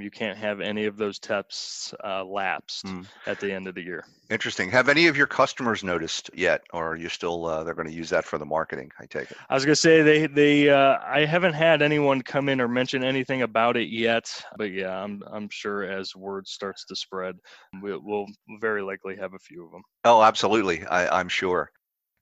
You 0.00 0.10
can't 0.10 0.38
have 0.38 0.60
any 0.60 0.86
of 0.86 0.96
those 0.96 1.18
tests 1.18 1.94
uh, 2.04 2.24
lapsed 2.24 2.86
mm. 2.86 3.06
at 3.26 3.40
the 3.40 3.52
end 3.52 3.68
of 3.68 3.74
the 3.74 3.82
year. 3.82 4.04
Interesting. 4.30 4.70
Have 4.70 4.88
any 4.88 5.06
of 5.06 5.16
your 5.16 5.26
customers 5.26 5.84
noticed 5.84 6.30
yet, 6.34 6.62
or 6.72 6.92
are 6.92 6.96
you 6.96 7.08
still 7.08 7.46
uh, 7.46 7.64
they're 7.64 7.74
going 7.74 7.88
to 7.88 7.94
use 7.94 8.10
that 8.10 8.24
for 8.24 8.38
the 8.38 8.46
marketing? 8.46 8.90
I 8.98 9.06
take 9.06 9.30
it. 9.30 9.36
I 9.48 9.54
was 9.54 9.64
going 9.64 9.74
to 9.74 9.80
say 9.80 10.02
they 10.02 10.26
they 10.26 10.70
uh, 10.70 10.98
I 11.04 11.24
haven't 11.24 11.54
had 11.54 11.82
anyone 11.82 12.22
come 12.22 12.48
in 12.48 12.60
or 12.60 12.68
mention 12.68 13.04
anything 13.04 13.42
about 13.42 13.76
it 13.76 13.88
yet, 13.88 14.30
but 14.56 14.72
yeah, 14.72 15.02
I'm 15.02 15.22
I'm 15.30 15.48
sure 15.50 15.84
as 15.84 16.16
word 16.16 16.46
starts 16.46 16.84
to 16.86 16.96
spread, 16.96 17.36
we'll, 17.82 18.00
we'll 18.02 18.26
very 18.60 18.82
likely 18.82 19.16
have 19.16 19.34
a 19.34 19.38
few 19.38 19.64
of 19.64 19.72
them. 19.72 19.82
Oh, 20.04 20.22
absolutely. 20.22 20.84
I, 20.86 21.20
I'm 21.20 21.28
sure. 21.28 21.70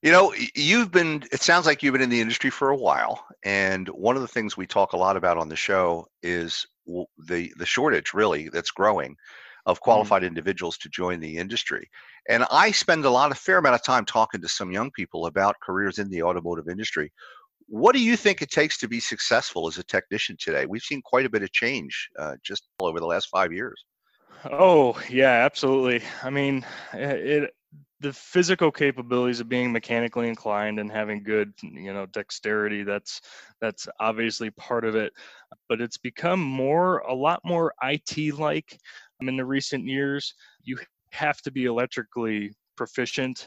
You 0.03 0.11
know, 0.11 0.35
you've 0.57 0.91
been, 0.91 1.23
it 1.31 1.43
sounds 1.43 1.65
like 1.65 1.83
you've 1.83 1.93
been 1.93 2.03
in 2.03 2.11
the 2.11 2.21
industry 2.21 2.51
for 2.51 2.71
a 2.71 2.77
while. 2.77 3.25
And 3.45 3.89
one 3.89 4.17
of 4.17 4.23
the 4.23 4.29
things 4.29 4.57
we 4.57 4.67
talk 4.67 4.93
a 4.93 4.97
lot 4.97 5.17
about 5.17 5.39
on 5.39 5.49
the 5.49 5.57
show 5.57 6.09
is 6.25 6.67
the, 6.87 7.53
the 7.57 7.67
shortage, 7.67 8.13
really, 8.13 8.49
that's 8.49 8.73
growing 8.73 9.17
of 9.65 9.77
mm-hmm. 9.77 9.85
qualified 9.85 10.23
mm-hmm. 10.23 10.29
individuals 10.29 10.77
to 10.79 10.89
join 10.89 11.21
the 11.21 11.39
industry. 11.39 11.89
And 12.29 12.45
I 12.51 12.73
spend 12.73 13.05
a 13.05 13.11
lot, 13.11 13.31
a 13.31 13.37
fair 13.37 13.59
amount 13.59 13.77
of 13.77 13.85
time 13.85 14.05
talking 14.05 14.41
to 14.41 14.49
some 14.49 14.73
young 14.73 14.91
people 14.91 15.27
about 15.27 15.61
careers 15.63 15.99
in 15.99 16.11
the 16.11 16.25
automotive 16.25 16.69
industry. 16.69 17.13
What 17.69 17.95
do 17.95 18.03
you 18.03 18.17
think 18.17 18.43
it 18.43 18.51
takes 18.51 18.79
to 18.79 18.89
be 18.89 18.99
successful 18.99 19.69
as 19.69 19.79
a 19.79 19.85
technician 19.85 20.37
today? 20.39 20.67
We've 20.67 20.83
seen 20.83 21.01
quite 21.01 21.27
a 21.27 21.31
bit 21.31 21.45
of 21.45 21.53
change 21.53 22.09
uh, 22.19 22.35
just 22.43 22.65
over 22.81 22.99
the 22.99 23.07
last 23.07 23.29
five 23.29 23.53
years. 23.53 23.85
Oh 24.51 25.01
yeah, 25.09 25.45
absolutely. 25.45 26.03
I 26.25 26.31
mean, 26.31 26.67
it 26.93 27.55
the 28.00 28.12
physical 28.12 28.71
capabilities 28.71 29.41
of 29.41 29.49
being 29.49 29.73
mechanically 29.73 30.29
inclined 30.29 30.81
and 30.81 30.91
having 30.91 31.23
good 31.23 31.52
you 31.62 31.93
know 31.93 32.05
dexterity 32.07 32.83
that's 32.83 33.21
that's 33.61 33.87
obviously 34.00 34.50
part 34.50 34.85
of 34.85 34.97
it. 34.97 35.12
But 35.69 35.81
it's 35.81 35.99
become 35.99 36.41
more 36.41 36.99
a 36.99 37.14
lot 37.14 37.41
more 37.45 37.73
IT 37.83 38.38
like 38.38 38.79
in 39.21 39.37
the 39.37 39.45
recent 39.45 39.85
years 39.85 40.35
you 40.64 40.79
have 41.12 41.41
to 41.43 41.52
be 41.52 41.67
electrically 41.67 42.52
proficient 42.76 43.47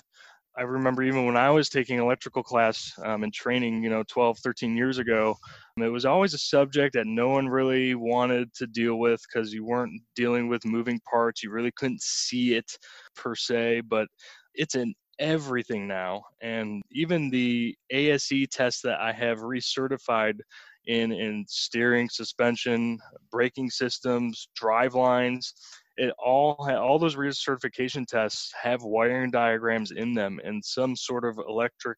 I 0.58 0.62
remember 0.62 1.04
even 1.04 1.26
when 1.26 1.36
I 1.36 1.50
was 1.50 1.70
taking 1.70 2.00
electrical 2.00 2.42
class 2.42 2.94
um, 3.04 3.24
and 3.24 3.34
training, 3.34 3.84
you 3.84 3.90
know, 3.90 4.04
12, 4.08 4.40
13 4.40 4.78
years 4.78 5.00
ago, 5.00 5.36
it 5.78 5.90
was 5.90 6.06
always 6.06 6.34
a 6.34 6.38
subject 6.38 6.94
that 6.94 7.08
no 7.08 7.30
one 7.30 7.48
really 7.48 7.94
wanted 7.96 8.54
to 8.56 8.68
deal 8.68 8.98
with 8.98 9.22
because 9.22 9.54
you 9.54 9.66
weren't 9.66 10.02
dealing 10.16 10.48
with 10.48 10.64
moving 10.66 11.00
parts. 11.02 11.44
You 11.44 11.52
really 11.52 11.72
couldn't 11.72 12.02
see 12.02 12.56
it 12.56 12.72
per 13.16 13.36
se, 13.36 13.82
but 13.82 14.08
it's 14.54 14.76
in 14.76 14.94
everything 15.20 15.88
now. 15.88 16.24
And 16.42 16.82
even 16.92 17.30
the 17.30 17.76
ASE 17.92 18.48
test 18.50 18.84
that 18.84 19.00
I 19.00 19.12
have 19.12 19.40
recertified 19.40 20.40
in 20.88 21.12
in 21.12 21.46
steering, 21.48 22.10
suspension, 22.10 23.00
braking 23.32 23.70
systems, 23.70 24.48
drive 24.56 24.94
lines, 24.94 25.54
it 25.98 26.14
all 26.24 26.56
all 26.60 27.00
those 27.00 27.16
recertification 27.16 28.06
tests 28.06 28.54
have 28.62 28.84
wiring 28.84 29.32
diagrams 29.32 29.92
in 29.92 30.14
them 30.14 30.40
and 30.44 30.64
some 30.64 30.96
sort 30.96 31.26
of 31.26 31.38
electric 31.48 31.98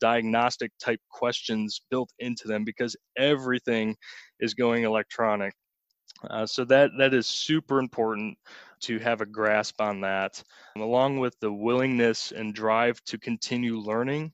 diagnostic 0.00 0.72
type 0.80 1.00
questions 1.10 1.80
built 1.90 2.10
into 2.18 2.48
them 2.48 2.64
because 2.64 2.96
everything 3.16 3.96
is 4.40 4.54
going 4.54 4.84
electronic. 4.84 5.54
Uh, 6.30 6.46
so 6.46 6.64
that 6.64 6.90
that 6.98 7.14
is 7.14 7.26
super 7.26 7.78
important 7.78 8.36
to 8.80 8.98
have 8.98 9.20
a 9.20 9.26
grasp 9.26 9.80
on 9.80 10.00
that 10.00 10.42
along 10.76 11.18
with 11.18 11.34
the 11.40 11.52
willingness 11.52 12.32
and 12.32 12.54
drive 12.54 13.02
to 13.04 13.18
continue 13.18 13.78
learning. 13.78 14.32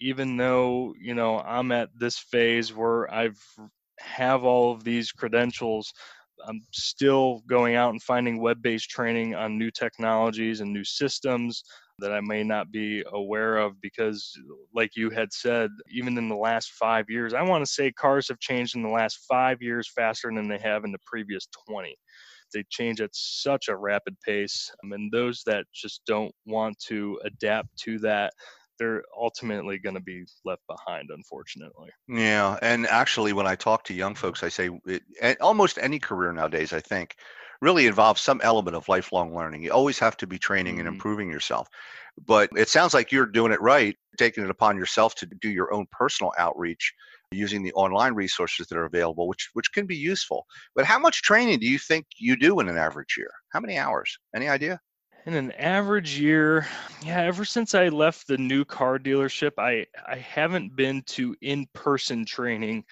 Even 0.00 0.36
though 0.36 0.94
you 0.98 1.14
know 1.14 1.38
i'm 1.40 1.72
at 1.72 1.90
this 1.94 2.18
phase 2.18 2.74
where 2.74 3.12
i've 3.12 3.38
have 4.00 4.44
all 4.44 4.72
of 4.72 4.82
these 4.82 5.12
credentials 5.12 5.92
I'm 6.46 6.62
still 6.72 7.42
going 7.48 7.74
out 7.74 7.90
and 7.90 8.02
finding 8.02 8.40
web 8.40 8.62
based 8.62 8.90
training 8.90 9.34
on 9.34 9.58
new 9.58 9.70
technologies 9.70 10.60
and 10.60 10.72
new 10.72 10.84
systems 10.84 11.62
that 11.98 12.12
I 12.12 12.20
may 12.20 12.42
not 12.42 12.72
be 12.72 13.04
aware 13.12 13.58
of 13.58 13.80
because, 13.80 14.32
like 14.74 14.96
you 14.96 15.10
had 15.10 15.32
said, 15.32 15.70
even 15.90 16.16
in 16.18 16.28
the 16.28 16.36
last 16.36 16.72
five 16.72 17.06
years, 17.08 17.34
I 17.34 17.42
want 17.42 17.64
to 17.64 17.70
say 17.70 17.92
cars 17.92 18.28
have 18.28 18.40
changed 18.40 18.74
in 18.74 18.82
the 18.82 18.88
last 18.88 19.20
five 19.28 19.60
years 19.60 19.90
faster 19.94 20.30
than 20.34 20.48
they 20.48 20.58
have 20.58 20.84
in 20.84 20.92
the 20.92 20.98
previous 21.06 21.46
20. 21.68 21.94
They 22.52 22.64
change 22.68 23.00
at 23.00 23.10
such 23.12 23.68
a 23.68 23.76
rapid 23.76 24.16
pace. 24.24 24.70
Um, 24.82 24.92
and 24.92 25.12
those 25.12 25.42
that 25.46 25.66
just 25.72 26.02
don't 26.06 26.34
want 26.46 26.78
to 26.88 27.20
adapt 27.24 27.68
to 27.84 27.98
that 28.00 28.32
they're 28.80 29.04
ultimately 29.16 29.78
going 29.78 29.94
to 29.94 30.00
be 30.00 30.24
left 30.44 30.62
behind, 30.66 31.10
unfortunately. 31.14 31.90
Yeah, 32.08 32.58
and 32.62 32.86
actually, 32.86 33.34
when 33.34 33.46
I 33.46 33.54
talk 33.54 33.84
to 33.84 33.94
young 33.94 34.14
folks, 34.14 34.42
I 34.42 34.48
say 34.48 34.70
it, 34.86 35.40
almost 35.40 35.78
any 35.80 35.98
career 35.98 36.32
nowadays, 36.32 36.72
I 36.72 36.80
think, 36.80 37.14
really 37.60 37.86
involves 37.86 38.22
some 38.22 38.40
element 38.42 38.74
of 38.74 38.88
lifelong 38.88 39.36
learning. 39.36 39.62
You 39.62 39.72
always 39.72 39.98
have 39.98 40.16
to 40.16 40.26
be 40.26 40.38
training 40.38 40.76
mm-hmm. 40.76 40.86
and 40.86 40.88
improving 40.88 41.30
yourself. 41.30 41.68
But 42.26 42.50
it 42.56 42.68
sounds 42.68 42.94
like 42.94 43.12
you're 43.12 43.26
doing 43.26 43.52
it 43.52 43.60
right, 43.60 43.96
taking 44.18 44.44
it 44.44 44.50
upon 44.50 44.76
yourself 44.76 45.14
to 45.16 45.26
do 45.26 45.50
your 45.50 45.72
own 45.72 45.86
personal 45.92 46.32
outreach 46.38 46.92
using 47.32 47.62
the 47.62 47.72
online 47.74 48.14
resources 48.14 48.66
that 48.66 48.78
are 48.78 48.86
available, 48.86 49.28
which 49.28 49.50
which 49.52 49.72
can 49.72 49.86
be 49.86 49.96
useful. 49.96 50.46
But 50.74 50.86
how 50.86 50.98
much 50.98 51.22
training 51.22 51.60
do 51.60 51.66
you 51.66 51.78
think 51.78 52.06
you 52.16 52.34
do 52.36 52.60
in 52.60 52.68
an 52.68 52.78
average 52.78 53.14
year? 53.16 53.30
How 53.50 53.60
many 53.60 53.78
hours? 53.78 54.18
Any 54.34 54.48
idea? 54.48 54.80
In 55.26 55.34
an 55.34 55.52
average 55.52 56.18
year 56.18 56.66
yeah 57.02 57.20
ever 57.20 57.44
since 57.44 57.74
i 57.74 57.88
left 57.88 58.26
the 58.26 58.38
new 58.38 58.64
car 58.64 58.98
dealership 58.98 59.52
i 59.58 59.84
i 60.06 60.16
haven't 60.16 60.74
been 60.74 61.02
to 61.02 61.34
in-person 61.42 62.24
training 62.24 62.82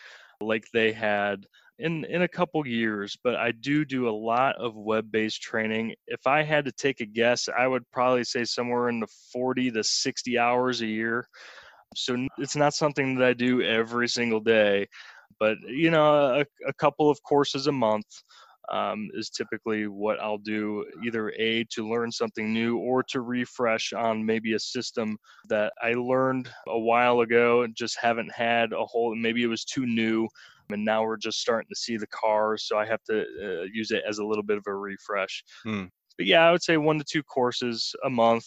like 0.40 0.64
they 0.72 0.92
had 0.92 1.46
in 1.78 2.04
in 2.04 2.22
a 2.22 2.28
couple 2.28 2.66
years 2.66 3.16
but 3.24 3.34
i 3.36 3.50
do 3.52 3.84
do 3.84 4.08
a 4.08 4.10
lot 4.10 4.54
of 4.56 4.74
web-based 4.76 5.40
training. 5.40 5.94
If 6.06 6.26
i 6.26 6.42
had 6.42 6.64
to 6.66 6.72
take 6.72 7.00
a 7.00 7.06
guess 7.06 7.48
i 7.56 7.66
would 7.66 7.88
probably 7.92 8.24
say 8.24 8.44
somewhere 8.44 8.88
in 8.88 9.00
the 9.00 9.08
40 9.32 9.70
to 9.72 9.84
60 9.84 10.38
hours 10.38 10.80
a 10.82 10.86
year. 10.86 11.26
So 11.94 12.26
it's 12.36 12.56
not 12.56 12.74
something 12.74 13.16
that 13.16 13.26
i 13.26 13.32
do 13.32 13.62
every 13.62 14.08
single 14.08 14.40
day 14.40 14.86
but 15.40 15.56
you 15.66 15.90
know 15.90 16.40
a, 16.40 16.44
a 16.66 16.72
couple 16.74 17.10
of 17.10 17.22
courses 17.22 17.66
a 17.66 17.72
month 17.72 18.06
um, 18.70 19.08
is 19.14 19.30
typically 19.30 19.86
what 19.86 20.20
I'll 20.20 20.38
do 20.38 20.84
either 21.04 21.30
A, 21.38 21.64
to 21.70 21.88
learn 21.88 22.12
something 22.12 22.52
new 22.52 22.78
or 22.78 23.02
to 23.04 23.20
refresh 23.20 23.92
on 23.92 24.24
maybe 24.24 24.54
a 24.54 24.58
system 24.58 25.16
that 25.48 25.72
I 25.82 25.92
learned 25.92 26.50
a 26.68 26.78
while 26.78 27.20
ago 27.20 27.62
and 27.62 27.74
just 27.74 27.98
haven't 28.00 28.32
had 28.32 28.72
a 28.72 28.84
whole, 28.84 29.14
maybe 29.14 29.42
it 29.42 29.48
was 29.48 29.64
too 29.64 29.86
new. 29.86 30.28
And 30.70 30.84
now 30.84 31.02
we're 31.02 31.16
just 31.16 31.40
starting 31.40 31.68
to 31.70 31.76
see 31.76 31.96
the 31.96 32.06
cars. 32.08 32.64
So 32.66 32.76
I 32.76 32.84
have 32.86 33.02
to 33.04 33.20
uh, 33.20 33.64
use 33.72 33.90
it 33.90 34.02
as 34.06 34.18
a 34.18 34.24
little 34.24 34.42
bit 34.42 34.58
of 34.58 34.64
a 34.66 34.74
refresh. 34.74 35.42
Hmm. 35.64 35.84
But 36.18 36.26
yeah, 36.26 36.46
I 36.46 36.52
would 36.52 36.62
say 36.62 36.76
one 36.76 36.98
to 36.98 37.04
two 37.04 37.22
courses 37.22 37.94
a 38.04 38.10
month. 38.10 38.44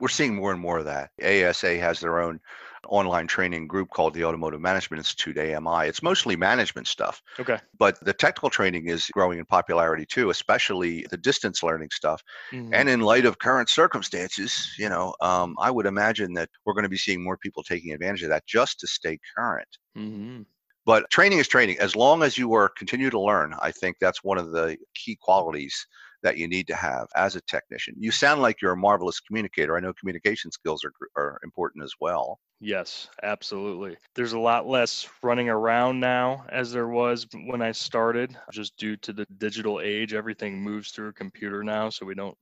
We're 0.00 0.08
seeing 0.08 0.34
more 0.34 0.50
and 0.50 0.60
more 0.60 0.78
of 0.78 0.86
that. 0.86 1.10
ASA 1.22 1.78
has 1.78 2.00
their 2.00 2.20
own 2.20 2.40
online 2.88 3.26
training 3.26 3.66
group 3.66 3.90
called 3.90 4.14
the 4.14 4.24
Automotive 4.24 4.60
Management 4.60 4.98
Institute, 4.98 5.38
AMI. 5.38 5.88
It's 5.88 6.02
mostly 6.02 6.36
management 6.36 6.86
stuff. 6.86 7.22
Okay. 7.38 7.58
But 7.78 7.98
the 8.04 8.12
technical 8.12 8.50
training 8.50 8.88
is 8.88 9.06
growing 9.12 9.38
in 9.38 9.44
popularity 9.44 10.06
too, 10.06 10.30
especially 10.30 11.06
the 11.10 11.16
distance 11.16 11.62
learning 11.62 11.90
stuff. 11.92 12.22
Mm-hmm. 12.52 12.74
And 12.74 12.88
in 12.88 13.00
light 13.00 13.26
of 13.26 13.38
current 13.38 13.68
circumstances, 13.68 14.72
you 14.78 14.88
know, 14.88 15.14
um, 15.20 15.56
I 15.60 15.70
would 15.70 15.86
imagine 15.86 16.34
that 16.34 16.48
we're 16.64 16.74
going 16.74 16.84
to 16.84 16.88
be 16.88 16.98
seeing 16.98 17.22
more 17.22 17.36
people 17.36 17.62
taking 17.62 17.92
advantage 17.92 18.22
of 18.22 18.30
that 18.30 18.46
just 18.46 18.80
to 18.80 18.86
stay 18.86 19.18
current. 19.36 19.68
Mm-hmm. 19.96 20.42
But 20.86 21.10
training 21.10 21.38
is 21.38 21.48
training. 21.48 21.78
As 21.78 21.94
long 21.94 22.22
as 22.22 22.38
you 22.38 22.52
are 22.54 22.68
continue 22.68 23.10
to 23.10 23.20
learn, 23.20 23.54
I 23.60 23.70
think 23.70 23.96
that's 24.00 24.24
one 24.24 24.38
of 24.38 24.50
the 24.50 24.76
key 24.94 25.16
qualities 25.20 25.86
that 26.22 26.36
you 26.36 26.48
need 26.48 26.66
to 26.68 26.74
have 26.74 27.06
as 27.16 27.36
a 27.36 27.40
technician. 27.42 27.94
You 27.98 28.10
sound 28.10 28.42
like 28.42 28.60
you're 28.60 28.72
a 28.72 28.76
marvelous 28.76 29.20
communicator. 29.20 29.76
I 29.76 29.80
know 29.80 29.92
communication 29.94 30.50
skills 30.50 30.84
are, 30.84 30.92
are 31.16 31.38
important 31.44 31.84
as 31.84 31.92
well. 32.00 32.38
Yes, 32.62 33.08
absolutely. 33.22 33.96
There's 34.14 34.34
a 34.34 34.38
lot 34.38 34.68
less 34.68 35.08
running 35.22 35.48
around 35.48 35.98
now 35.98 36.44
as 36.50 36.70
there 36.70 36.88
was 36.88 37.26
when 37.46 37.62
I 37.62 37.72
started, 37.72 38.36
just 38.52 38.76
due 38.76 38.98
to 38.98 39.14
the 39.14 39.26
digital 39.38 39.80
age. 39.80 40.12
Everything 40.12 40.60
moves 40.60 40.90
through 40.90 41.08
a 41.08 41.14
computer 41.14 41.64
now, 41.64 41.88
so 41.88 42.04
we 42.04 42.14
don't 42.14 42.36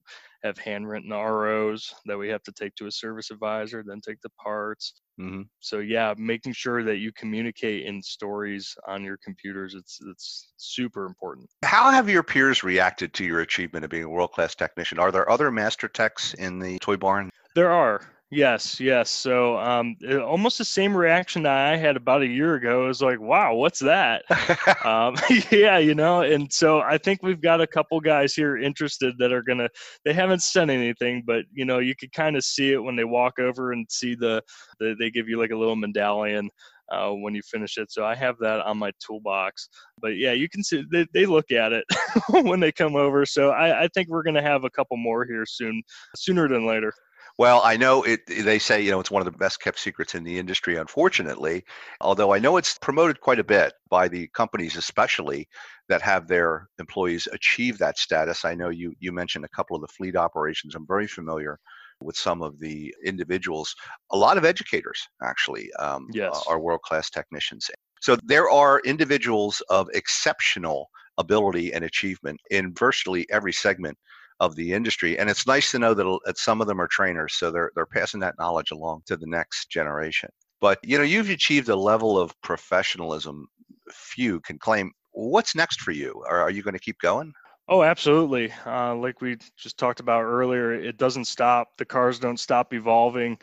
have 0.44 0.58
handwritten 0.58 1.10
ROs 1.10 1.94
that 2.06 2.18
we 2.18 2.28
have 2.28 2.42
to 2.44 2.52
take 2.52 2.74
to 2.76 2.86
a 2.86 2.92
service 2.92 3.30
advisor, 3.30 3.82
then 3.86 4.00
take 4.00 4.20
the 4.22 4.30
parts. 4.42 4.94
Mm-hmm. 5.20 5.42
So 5.60 5.80
yeah, 5.80 6.14
making 6.16 6.52
sure 6.52 6.84
that 6.84 6.98
you 6.98 7.12
communicate 7.12 7.86
in 7.86 8.02
stories 8.02 8.74
on 8.86 9.02
your 9.02 9.18
computers, 9.24 9.74
it's 9.74 9.98
it's 10.08 10.52
super 10.56 11.06
important. 11.06 11.48
How 11.64 11.90
have 11.90 12.08
your 12.08 12.22
peers 12.22 12.62
reacted 12.62 13.14
to 13.14 13.24
your 13.24 13.40
achievement 13.40 13.67
of 13.74 13.90
being 13.90 14.04
a 14.04 14.08
world 14.08 14.32
class 14.32 14.54
technician? 14.54 14.98
Are 14.98 15.12
there 15.12 15.30
other 15.30 15.50
master 15.50 15.88
techs 15.88 16.34
in 16.34 16.58
the 16.58 16.78
toy 16.78 16.96
barn? 16.96 17.30
There 17.54 17.70
are. 17.70 18.02
Yes, 18.30 18.78
yes. 18.78 19.08
So 19.08 19.56
um, 19.56 19.96
it, 20.00 20.20
almost 20.20 20.58
the 20.58 20.64
same 20.64 20.94
reaction 20.94 21.44
that 21.44 21.72
I 21.72 21.78
had 21.78 21.96
about 21.96 22.20
a 22.20 22.26
year 22.26 22.56
ago. 22.56 22.88
is 22.90 23.00
like, 23.00 23.18
wow, 23.18 23.54
what's 23.54 23.78
that? 23.78 24.22
um, 24.84 25.16
yeah, 25.50 25.78
you 25.78 25.94
know. 25.94 26.20
And 26.20 26.52
so 26.52 26.80
I 26.80 26.98
think 26.98 27.22
we've 27.22 27.40
got 27.40 27.62
a 27.62 27.66
couple 27.66 27.98
guys 28.00 28.34
here 28.34 28.58
interested 28.58 29.16
that 29.18 29.32
are 29.32 29.42
gonna. 29.42 29.68
They 30.04 30.12
haven't 30.12 30.42
said 30.42 30.68
anything, 30.68 31.22
but 31.26 31.44
you 31.52 31.64
know, 31.64 31.78
you 31.78 31.94
could 31.96 32.12
kind 32.12 32.36
of 32.36 32.44
see 32.44 32.72
it 32.72 32.82
when 32.82 32.96
they 32.96 33.04
walk 33.04 33.38
over 33.38 33.72
and 33.72 33.86
see 33.90 34.14
the, 34.14 34.42
the. 34.78 34.94
They 34.98 35.10
give 35.10 35.26
you 35.26 35.38
like 35.38 35.50
a 35.50 35.56
little 35.56 35.76
medallion 35.76 36.50
uh, 36.90 37.10
when 37.10 37.34
you 37.34 37.42
finish 37.42 37.76
it. 37.76 37.90
So 37.90 38.04
I 38.04 38.14
have 38.14 38.36
that 38.40 38.60
on 38.60 38.78
my 38.78 38.92
toolbox. 39.04 39.68
But 40.00 40.16
yeah, 40.16 40.32
you 40.32 40.48
can 40.48 40.62
see 40.62 40.84
they, 40.90 41.06
they 41.12 41.26
look 41.26 41.50
at 41.50 41.72
it 41.72 41.84
when 42.30 42.60
they 42.60 42.72
come 42.72 42.96
over. 42.96 43.26
So 43.26 43.50
I, 43.50 43.84
I 43.84 43.88
think 43.88 44.08
we're 44.08 44.22
going 44.22 44.34
to 44.34 44.42
have 44.42 44.64
a 44.64 44.70
couple 44.70 44.96
more 44.96 45.24
here 45.24 45.46
soon, 45.46 45.82
sooner 46.16 46.48
than 46.48 46.66
later. 46.66 46.92
Well, 47.38 47.60
I 47.62 47.76
know 47.76 48.02
it. 48.02 48.26
They 48.26 48.58
say 48.58 48.82
you 48.82 48.90
know 48.90 48.98
it's 48.98 49.12
one 49.12 49.24
of 49.24 49.32
the 49.32 49.38
best 49.38 49.60
kept 49.60 49.78
secrets 49.78 50.16
in 50.16 50.24
the 50.24 50.38
industry. 50.40 50.76
Unfortunately, 50.76 51.64
although 52.00 52.34
I 52.34 52.40
know 52.40 52.56
it's 52.56 52.76
promoted 52.78 53.20
quite 53.20 53.38
a 53.38 53.44
bit 53.44 53.74
by 53.88 54.08
the 54.08 54.26
companies, 54.34 54.76
especially 54.76 55.46
that 55.88 56.02
have 56.02 56.26
their 56.26 56.68
employees 56.80 57.28
achieve 57.32 57.78
that 57.78 57.96
status. 57.96 58.44
I 58.44 58.56
know 58.56 58.70
you 58.70 58.92
you 58.98 59.12
mentioned 59.12 59.44
a 59.44 59.56
couple 59.56 59.76
of 59.76 59.82
the 59.82 59.88
fleet 59.88 60.16
operations. 60.16 60.74
I'm 60.74 60.86
very 60.86 61.06
familiar 61.06 61.60
with 62.00 62.16
some 62.16 62.42
of 62.42 62.58
the 62.58 62.94
individuals. 63.04 63.74
A 64.12 64.16
lot 64.16 64.38
of 64.38 64.44
educators 64.44 65.00
actually 65.22 65.72
um, 65.74 66.08
yes. 66.12 66.42
are 66.48 66.60
world 66.60 66.82
class 66.82 67.10
technicians. 67.10 67.70
So 68.00 68.16
there 68.24 68.50
are 68.50 68.80
individuals 68.84 69.62
of 69.70 69.88
exceptional 69.94 70.88
ability 71.18 71.72
and 71.72 71.84
achievement 71.84 72.40
in 72.50 72.72
virtually 72.74 73.26
every 73.30 73.52
segment 73.52 73.98
of 74.40 74.54
the 74.54 74.72
industry. 74.72 75.18
And 75.18 75.28
it's 75.28 75.46
nice 75.46 75.72
to 75.72 75.78
know 75.78 75.94
that, 75.94 76.20
that 76.24 76.38
some 76.38 76.60
of 76.60 76.68
them 76.68 76.80
are 76.80 76.86
trainers, 76.86 77.34
so 77.34 77.50
they're 77.50 77.72
they're 77.74 77.86
passing 77.86 78.20
that 78.20 78.36
knowledge 78.38 78.70
along 78.70 79.02
to 79.06 79.16
the 79.16 79.26
next 79.26 79.68
generation. 79.70 80.30
But 80.60 80.78
you 80.84 80.96
know, 80.96 81.04
you've 81.04 81.30
achieved 81.30 81.68
a 81.68 81.76
level 81.76 82.18
of 82.18 82.32
professionalism 82.42 83.46
few 83.90 84.40
can 84.40 84.58
claim. 84.58 84.92
What's 85.12 85.56
next 85.56 85.80
for 85.80 85.90
you? 85.90 86.22
Are, 86.28 86.40
are 86.40 86.50
you 86.50 86.62
going 86.62 86.74
to 86.74 86.80
keep 86.80 86.98
going? 87.00 87.32
Oh, 87.68 87.82
absolutely. 87.82 88.50
Uh, 88.64 88.94
like 88.94 89.20
we 89.20 89.36
just 89.56 89.78
talked 89.78 90.00
about 90.00 90.22
earlier, 90.22 90.72
it 90.72 90.96
doesn't 90.96 91.26
stop. 91.26 91.76
The 91.76 91.84
cars 91.84 92.18
don't 92.18 92.40
stop 92.40 92.72
evolving. 92.72 93.38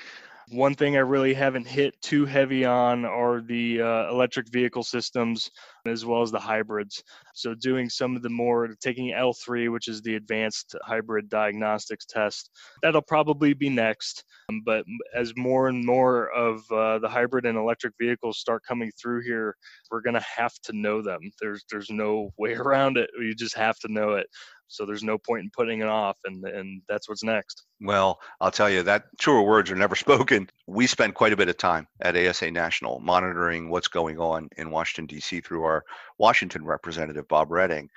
One 0.52 0.76
thing 0.76 0.96
I 0.96 1.02
really 1.02 1.34
haven't 1.34 1.68
hit 1.68 2.02
too 2.02 2.26
heavy 2.26 2.66
on 2.66 3.06
are 3.06 3.42
the 3.42 3.82
uh, 3.82 4.10
electric 4.12 4.50
vehicle 4.52 4.84
systems 4.84 5.52
as 5.86 6.06
well 6.06 6.22
as 6.22 6.32
the 6.32 6.40
hybrids. 6.40 7.04
So, 7.34 7.54
doing 7.54 7.90
some 7.90 8.16
of 8.16 8.22
the 8.22 8.30
more, 8.30 8.68
taking 8.82 9.12
L3, 9.12 9.72
which 9.72 9.88
is 9.88 10.02
the 10.02 10.16
advanced 10.16 10.76
hybrid 10.84 11.30
diagnostics 11.30 12.06
test, 12.06 12.50
that'll 12.82 13.02
probably 13.02 13.54
be 13.54 13.70
next. 13.70 14.24
Um, 14.50 14.62
but 14.66 14.86
as 15.16 15.34
more 15.36 15.68
and 15.68 15.86
more 15.86 16.30
of 16.32 16.64
uh, 16.72 17.00
the 17.00 17.10
hybrid 17.10 17.46
and 17.46 17.58
electric 17.58 17.94
vehicles 18.00 18.40
start 18.40 18.64
coming 18.68 18.92
through 19.02 19.24
here, 19.24 19.56
we're 19.92 20.02
going 20.02 20.14
to 20.14 20.26
have 20.38 20.54
to 20.64 20.74
know 20.74 21.02
them. 21.02 21.20
There's, 21.42 21.66
there's 21.72 21.90
no 21.90 22.32
way 22.38 22.54
around 22.54 22.98
it. 22.98 23.10
You 23.20 23.34
just 23.34 23.56
have 23.56 23.78
to 23.80 23.92
know 23.92 24.14
it. 24.14 24.28
So 24.68 24.86
there's 24.86 25.04
no 25.04 25.18
point 25.18 25.44
in 25.44 25.52
putting 25.56 25.82
it 25.82 25.88
off, 25.88 26.18
and 26.26 26.44
and 26.46 26.82
that's 26.90 27.08
what's 27.08 27.24
next. 27.24 27.64
Well, 27.82 28.20
I'll 28.42 28.52
tell 28.52 28.70
you 28.70 28.82
that 28.84 29.06
truer 29.20 29.44
words 29.44 29.70
are 29.70 29.76
never 29.76 29.96
spoken. 30.06 30.50
We 30.68 30.88
spend 30.88 31.14
quite 31.14 31.34
a 31.34 31.38
bit 31.38 31.50
of 31.50 31.58
time 31.58 31.88
at 32.02 32.18
ASA 32.18 32.52
National 32.52 33.00
monitoring 33.00 33.70
what's 33.70 33.88
going 33.88 34.20
on 34.20 34.50
in 34.58 34.72
Washington 34.72 35.06
D.C. 35.06 35.42
through 35.42 35.64
our 35.64 35.75
Washington 36.18 36.66
representative 36.66 37.28
Bob 37.28 37.52
Redding. 37.52 37.90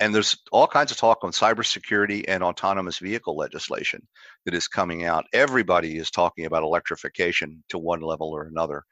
And 0.00 0.14
there's 0.14 0.36
all 0.52 0.66
kinds 0.66 0.90
of 0.90 0.98
talk 0.98 1.24
on 1.24 1.30
cybersecurity 1.30 2.24
and 2.28 2.42
autonomous 2.42 2.98
vehicle 2.98 3.36
legislation 3.36 4.06
that 4.44 4.54
is 4.54 4.68
coming 4.68 5.04
out. 5.04 5.24
Everybody 5.32 5.96
is 5.96 6.10
talking 6.10 6.44
about 6.44 6.62
electrification 6.62 7.62
to 7.70 7.78
one 7.78 8.00
level 8.00 8.30
or 8.30 8.44
another. 8.44 8.84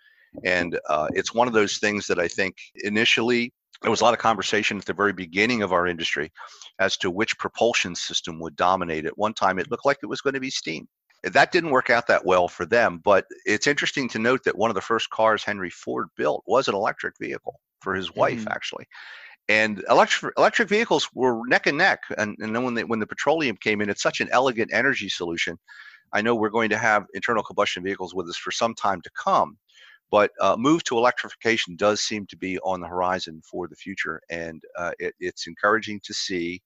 And 0.44 0.78
uh, 0.88 1.08
it's 1.12 1.34
one 1.34 1.46
of 1.46 1.54
those 1.54 1.78
things 1.78 2.06
that 2.06 2.18
I 2.18 2.26
think 2.26 2.56
initially 2.76 3.52
there 3.82 3.90
was 3.90 4.00
a 4.00 4.04
lot 4.04 4.14
of 4.14 4.20
conversation 4.20 4.78
at 4.78 4.86
the 4.86 4.94
very 4.94 5.12
beginning 5.12 5.62
of 5.62 5.72
our 5.72 5.86
industry 5.86 6.32
as 6.78 6.96
to 6.98 7.10
which 7.10 7.38
propulsion 7.38 7.94
system 7.94 8.38
would 8.40 8.56
dominate. 8.56 9.04
At 9.04 9.18
one 9.18 9.34
time, 9.34 9.58
it 9.58 9.70
looked 9.70 9.84
like 9.84 9.98
it 10.02 10.06
was 10.06 10.20
going 10.20 10.34
to 10.34 10.40
be 10.40 10.50
steam. 10.50 10.88
That 11.22 11.52
didn't 11.52 11.70
work 11.70 11.90
out 11.90 12.06
that 12.06 12.24
well 12.24 12.48
for 12.48 12.66
them, 12.66 13.00
but 13.04 13.26
it's 13.46 13.66
interesting 13.66 14.08
to 14.10 14.18
note 14.18 14.44
that 14.44 14.56
one 14.56 14.70
of 14.70 14.74
the 14.74 14.80
first 14.80 15.10
cars 15.10 15.44
Henry 15.44 15.70
Ford 15.70 16.08
built 16.16 16.42
was 16.46 16.68
an 16.68 16.74
electric 16.74 17.14
vehicle 17.18 17.60
for 17.84 17.94
his 17.94 18.14
wife, 18.14 18.40
mm-hmm. 18.40 18.56
actually. 18.56 18.86
And 19.48 19.84
electric 19.90 20.32
electric 20.38 20.68
vehicles 20.68 21.08
were 21.14 21.46
neck 21.46 21.66
and 21.66 21.78
neck. 21.78 22.00
And, 22.16 22.36
and 22.40 22.56
then 22.56 22.64
when 22.64 22.74
the, 22.74 22.82
when 22.84 23.00
the 23.00 23.06
petroleum 23.06 23.56
came 23.66 23.82
in, 23.82 23.90
it's 23.90 24.02
such 24.02 24.20
an 24.20 24.28
elegant 24.32 24.70
energy 24.72 25.10
solution. 25.10 25.58
I 26.12 26.22
know 26.22 26.34
we're 26.34 26.48
going 26.58 26.70
to 26.70 26.78
have 26.78 27.04
internal 27.12 27.42
combustion 27.42 27.84
vehicles 27.84 28.14
with 28.14 28.28
us 28.28 28.36
for 28.36 28.50
some 28.50 28.74
time 28.74 29.00
to 29.02 29.10
come. 29.22 29.58
But 30.10 30.30
uh, 30.40 30.56
move 30.56 30.84
to 30.84 30.96
electrification 30.96 31.76
does 31.76 32.00
seem 32.00 32.26
to 32.26 32.36
be 32.36 32.58
on 32.60 32.80
the 32.80 32.86
horizon 32.86 33.42
for 33.50 33.66
the 33.66 33.74
future, 33.74 34.20
and 34.30 34.62
uh, 34.78 34.92
it, 34.98 35.14
it's 35.18 35.46
encouraging 35.46 36.00
to 36.04 36.14
see 36.14 36.62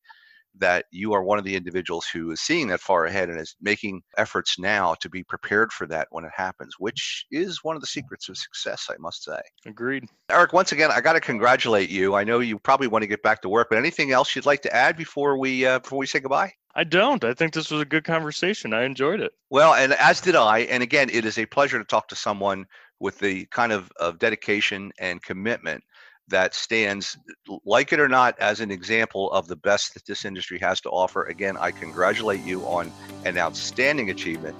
that 0.59 0.87
you 0.90 1.12
are 1.12 1.23
one 1.23 1.38
of 1.38 1.44
the 1.44 1.57
individuals 1.57 2.07
who 2.07 2.31
is 2.31 2.40
seeing 2.40 2.68
that 2.68 2.81
far 2.81 3.07
ahead 3.07 3.29
and 3.29 3.40
is 3.40 3.57
making 3.61 4.03
efforts 4.16 4.59
now 4.59 4.94
to 5.01 5.09
be 5.09 5.23
prepared 5.23 5.73
for 5.73 5.87
that 5.87 6.09
when 6.11 6.25
it 6.25 6.33
happens, 6.35 6.75
which 6.79 7.27
is 7.31 7.64
one 7.64 7.77
of 7.77 7.81
the 7.81 7.87
secrets 7.87 8.29
of 8.29 8.37
success, 8.37 8.88
I 8.90 8.97
must 8.99 9.25
say. 9.25 9.40
Agreed. 9.66 10.07
Eric, 10.31 10.53
once 10.53 10.73
again, 10.73 10.90
I 10.90 11.01
got 11.01 11.14
to 11.14 11.21
congratulate 11.21 11.90
you. 11.90 12.14
I 12.14 12.25
know 12.25 12.40
you 12.40 12.59
probably 12.59 12.88
want 12.88 13.03
to 13.03 13.09
get 13.09 13.23
back 13.23 13.42
to 13.42 13.49
work, 13.49 13.68
but 13.71 13.79
anything 13.79 14.12
else 14.12 14.35
you'd 14.35 14.47
like 14.47 14.62
to 14.62 14.75
add 14.75 14.97
before 14.97 15.38
we 15.38 15.66
uh, 15.66 15.79
before 15.79 15.99
we 15.99 16.07
say 16.07 16.21
goodbye? 16.21 16.53
I 16.75 16.85
don't. 16.85 17.25
I 17.25 17.35
think 17.35 17.55
this 17.55 17.71
was 17.71 17.81
a 17.81 17.87
good 17.87 18.05
conversation. 18.05 18.73
I 18.73 18.85
enjoyed 18.85 19.21
it. 19.21 19.33
Well, 19.51 19.75
and 19.75 19.94
as 19.94 20.21
did 20.21 20.37
I. 20.37 20.61
And 20.61 20.83
again, 20.83 21.11
it 21.11 21.25
is 21.25 21.38
a 21.38 21.47
pleasure 21.47 21.79
to 21.79 21.85
talk 21.85 22.09
to 22.09 22.16
someone 22.16 22.66
with 23.01 23.18
the 23.18 23.47
kind 23.47 23.73
of, 23.73 23.90
of 23.99 24.18
dedication 24.18 24.92
and 25.01 25.23
commitment 25.23 25.83
that 26.28 26.54
stands, 26.54 27.16
like 27.64 27.92
it 27.92 28.00
or 28.00 28.08
not, 28.08 28.38
as 28.38 28.60
an 28.60 28.70
example 28.70 29.30
of 29.32 29.48
the 29.48 29.56
best 29.56 29.94
that 29.94 30.04
this 30.06 30.24
industry 30.24 30.58
has 30.58 30.80
to 30.82 30.90
offer. 30.90 31.24
Again, 31.24 31.56
I 31.58 31.70
congratulate 31.70 32.42
you 32.42 32.62
on 32.62 32.92
an 33.24 33.38
outstanding 33.38 34.10
achievement 34.10 34.56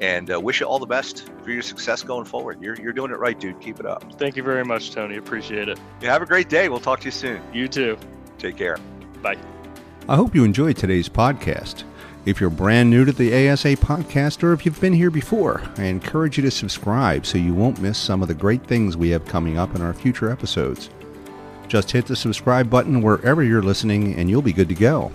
and 0.00 0.32
uh, 0.32 0.40
wish 0.40 0.60
you 0.60 0.66
all 0.66 0.78
the 0.78 0.86
best 0.86 1.30
for 1.42 1.50
your 1.50 1.62
success 1.62 2.02
going 2.02 2.24
forward. 2.24 2.60
You're, 2.62 2.80
you're 2.80 2.92
doing 2.92 3.10
it 3.10 3.18
right, 3.18 3.38
dude. 3.38 3.60
Keep 3.60 3.80
it 3.80 3.86
up. 3.86 4.12
Thank 4.14 4.36
you 4.36 4.42
very 4.42 4.64
much, 4.64 4.92
Tony. 4.92 5.16
Appreciate 5.16 5.68
it. 5.68 5.78
You 6.00 6.08
have 6.08 6.22
a 6.22 6.26
great 6.26 6.48
day. 6.48 6.68
We'll 6.68 6.80
talk 6.80 7.00
to 7.00 7.06
you 7.06 7.10
soon. 7.10 7.42
You 7.52 7.68
too. 7.68 7.98
Take 8.38 8.56
care. 8.56 8.78
Bye. 9.22 9.36
I 10.08 10.16
hope 10.16 10.34
you 10.34 10.44
enjoyed 10.44 10.76
today's 10.76 11.08
podcast. 11.08 11.84
If 12.26 12.40
you're 12.40 12.50
brand 12.50 12.90
new 12.90 13.04
to 13.04 13.12
the 13.12 13.48
ASA 13.48 13.76
podcast 13.76 14.42
or 14.42 14.52
if 14.52 14.66
you've 14.66 14.80
been 14.80 14.92
here 14.92 15.10
before, 15.10 15.62
I 15.76 15.84
encourage 15.84 16.36
you 16.36 16.42
to 16.42 16.50
subscribe 16.50 17.24
so 17.24 17.38
you 17.38 17.54
won't 17.54 17.80
miss 17.80 17.96
some 17.96 18.20
of 18.20 18.28
the 18.28 18.34
great 18.34 18.62
things 18.66 18.96
we 18.96 19.10
have 19.10 19.24
coming 19.24 19.56
up 19.56 19.74
in 19.74 19.80
our 19.80 19.94
future 19.94 20.30
episodes. 20.30 20.90
Just 21.70 21.92
hit 21.92 22.06
the 22.06 22.16
subscribe 22.16 22.68
button 22.68 23.00
wherever 23.00 23.44
you're 23.44 23.62
listening 23.62 24.16
and 24.16 24.28
you'll 24.28 24.42
be 24.42 24.52
good 24.52 24.68
to 24.70 24.74
go. 24.74 25.12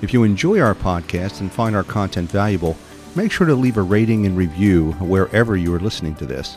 If 0.00 0.14
you 0.14 0.24
enjoy 0.24 0.58
our 0.58 0.74
podcast 0.74 1.40
and 1.40 1.52
find 1.52 1.76
our 1.76 1.84
content 1.84 2.30
valuable, 2.30 2.78
make 3.14 3.30
sure 3.30 3.46
to 3.46 3.54
leave 3.54 3.76
a 3.76 3.82
rating 3.82 4.24
and 4.24 4.38
review 4.38 4.92
wherever 4.92 5.58
you 5.58 5.74
are 5.74 5.78
listening 5.78 6.14
to 6.14 6.24
this. 6.24 6.56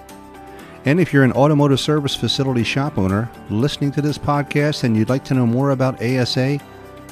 And 0.85 1.01
if 1.01 1.11
you're 1.11 1.25
an 1.25 1.33
automotive 1.33 1.81
service 1.81 2.15
facility 2.15 2.63
shop 2.63 2.97
owner 2.97 3.29
listening 3.49 3.91
to 3.91 4.01
this 4.01 4.17
podcast 4.17 4.85
and 4.85 4.95
you'd 4.95 5.09
like 5.09 5.25
to 5.25 5.33
know 5.33 5.45
more 5.45 5.71
about 5.71 6.01
ASA, 6.01 6.61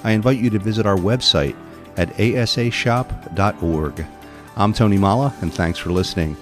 I 0.05 0.11
invite 0.11 0.39
you 0.39 0.49
to 0.49 0.59
visit 0.59 0.85
our 0.85 0.95
website 0.95 1.57
at 1.97 2.07
asashop.org. 2.13 4.05
I'm 4.55 4.71
Tony 4.71 4.97
Molla, 4.97 5.33
and 5.41 5.53
thanks 5.53 5.77
for 5.77 5.91
listening. 5.91 6.37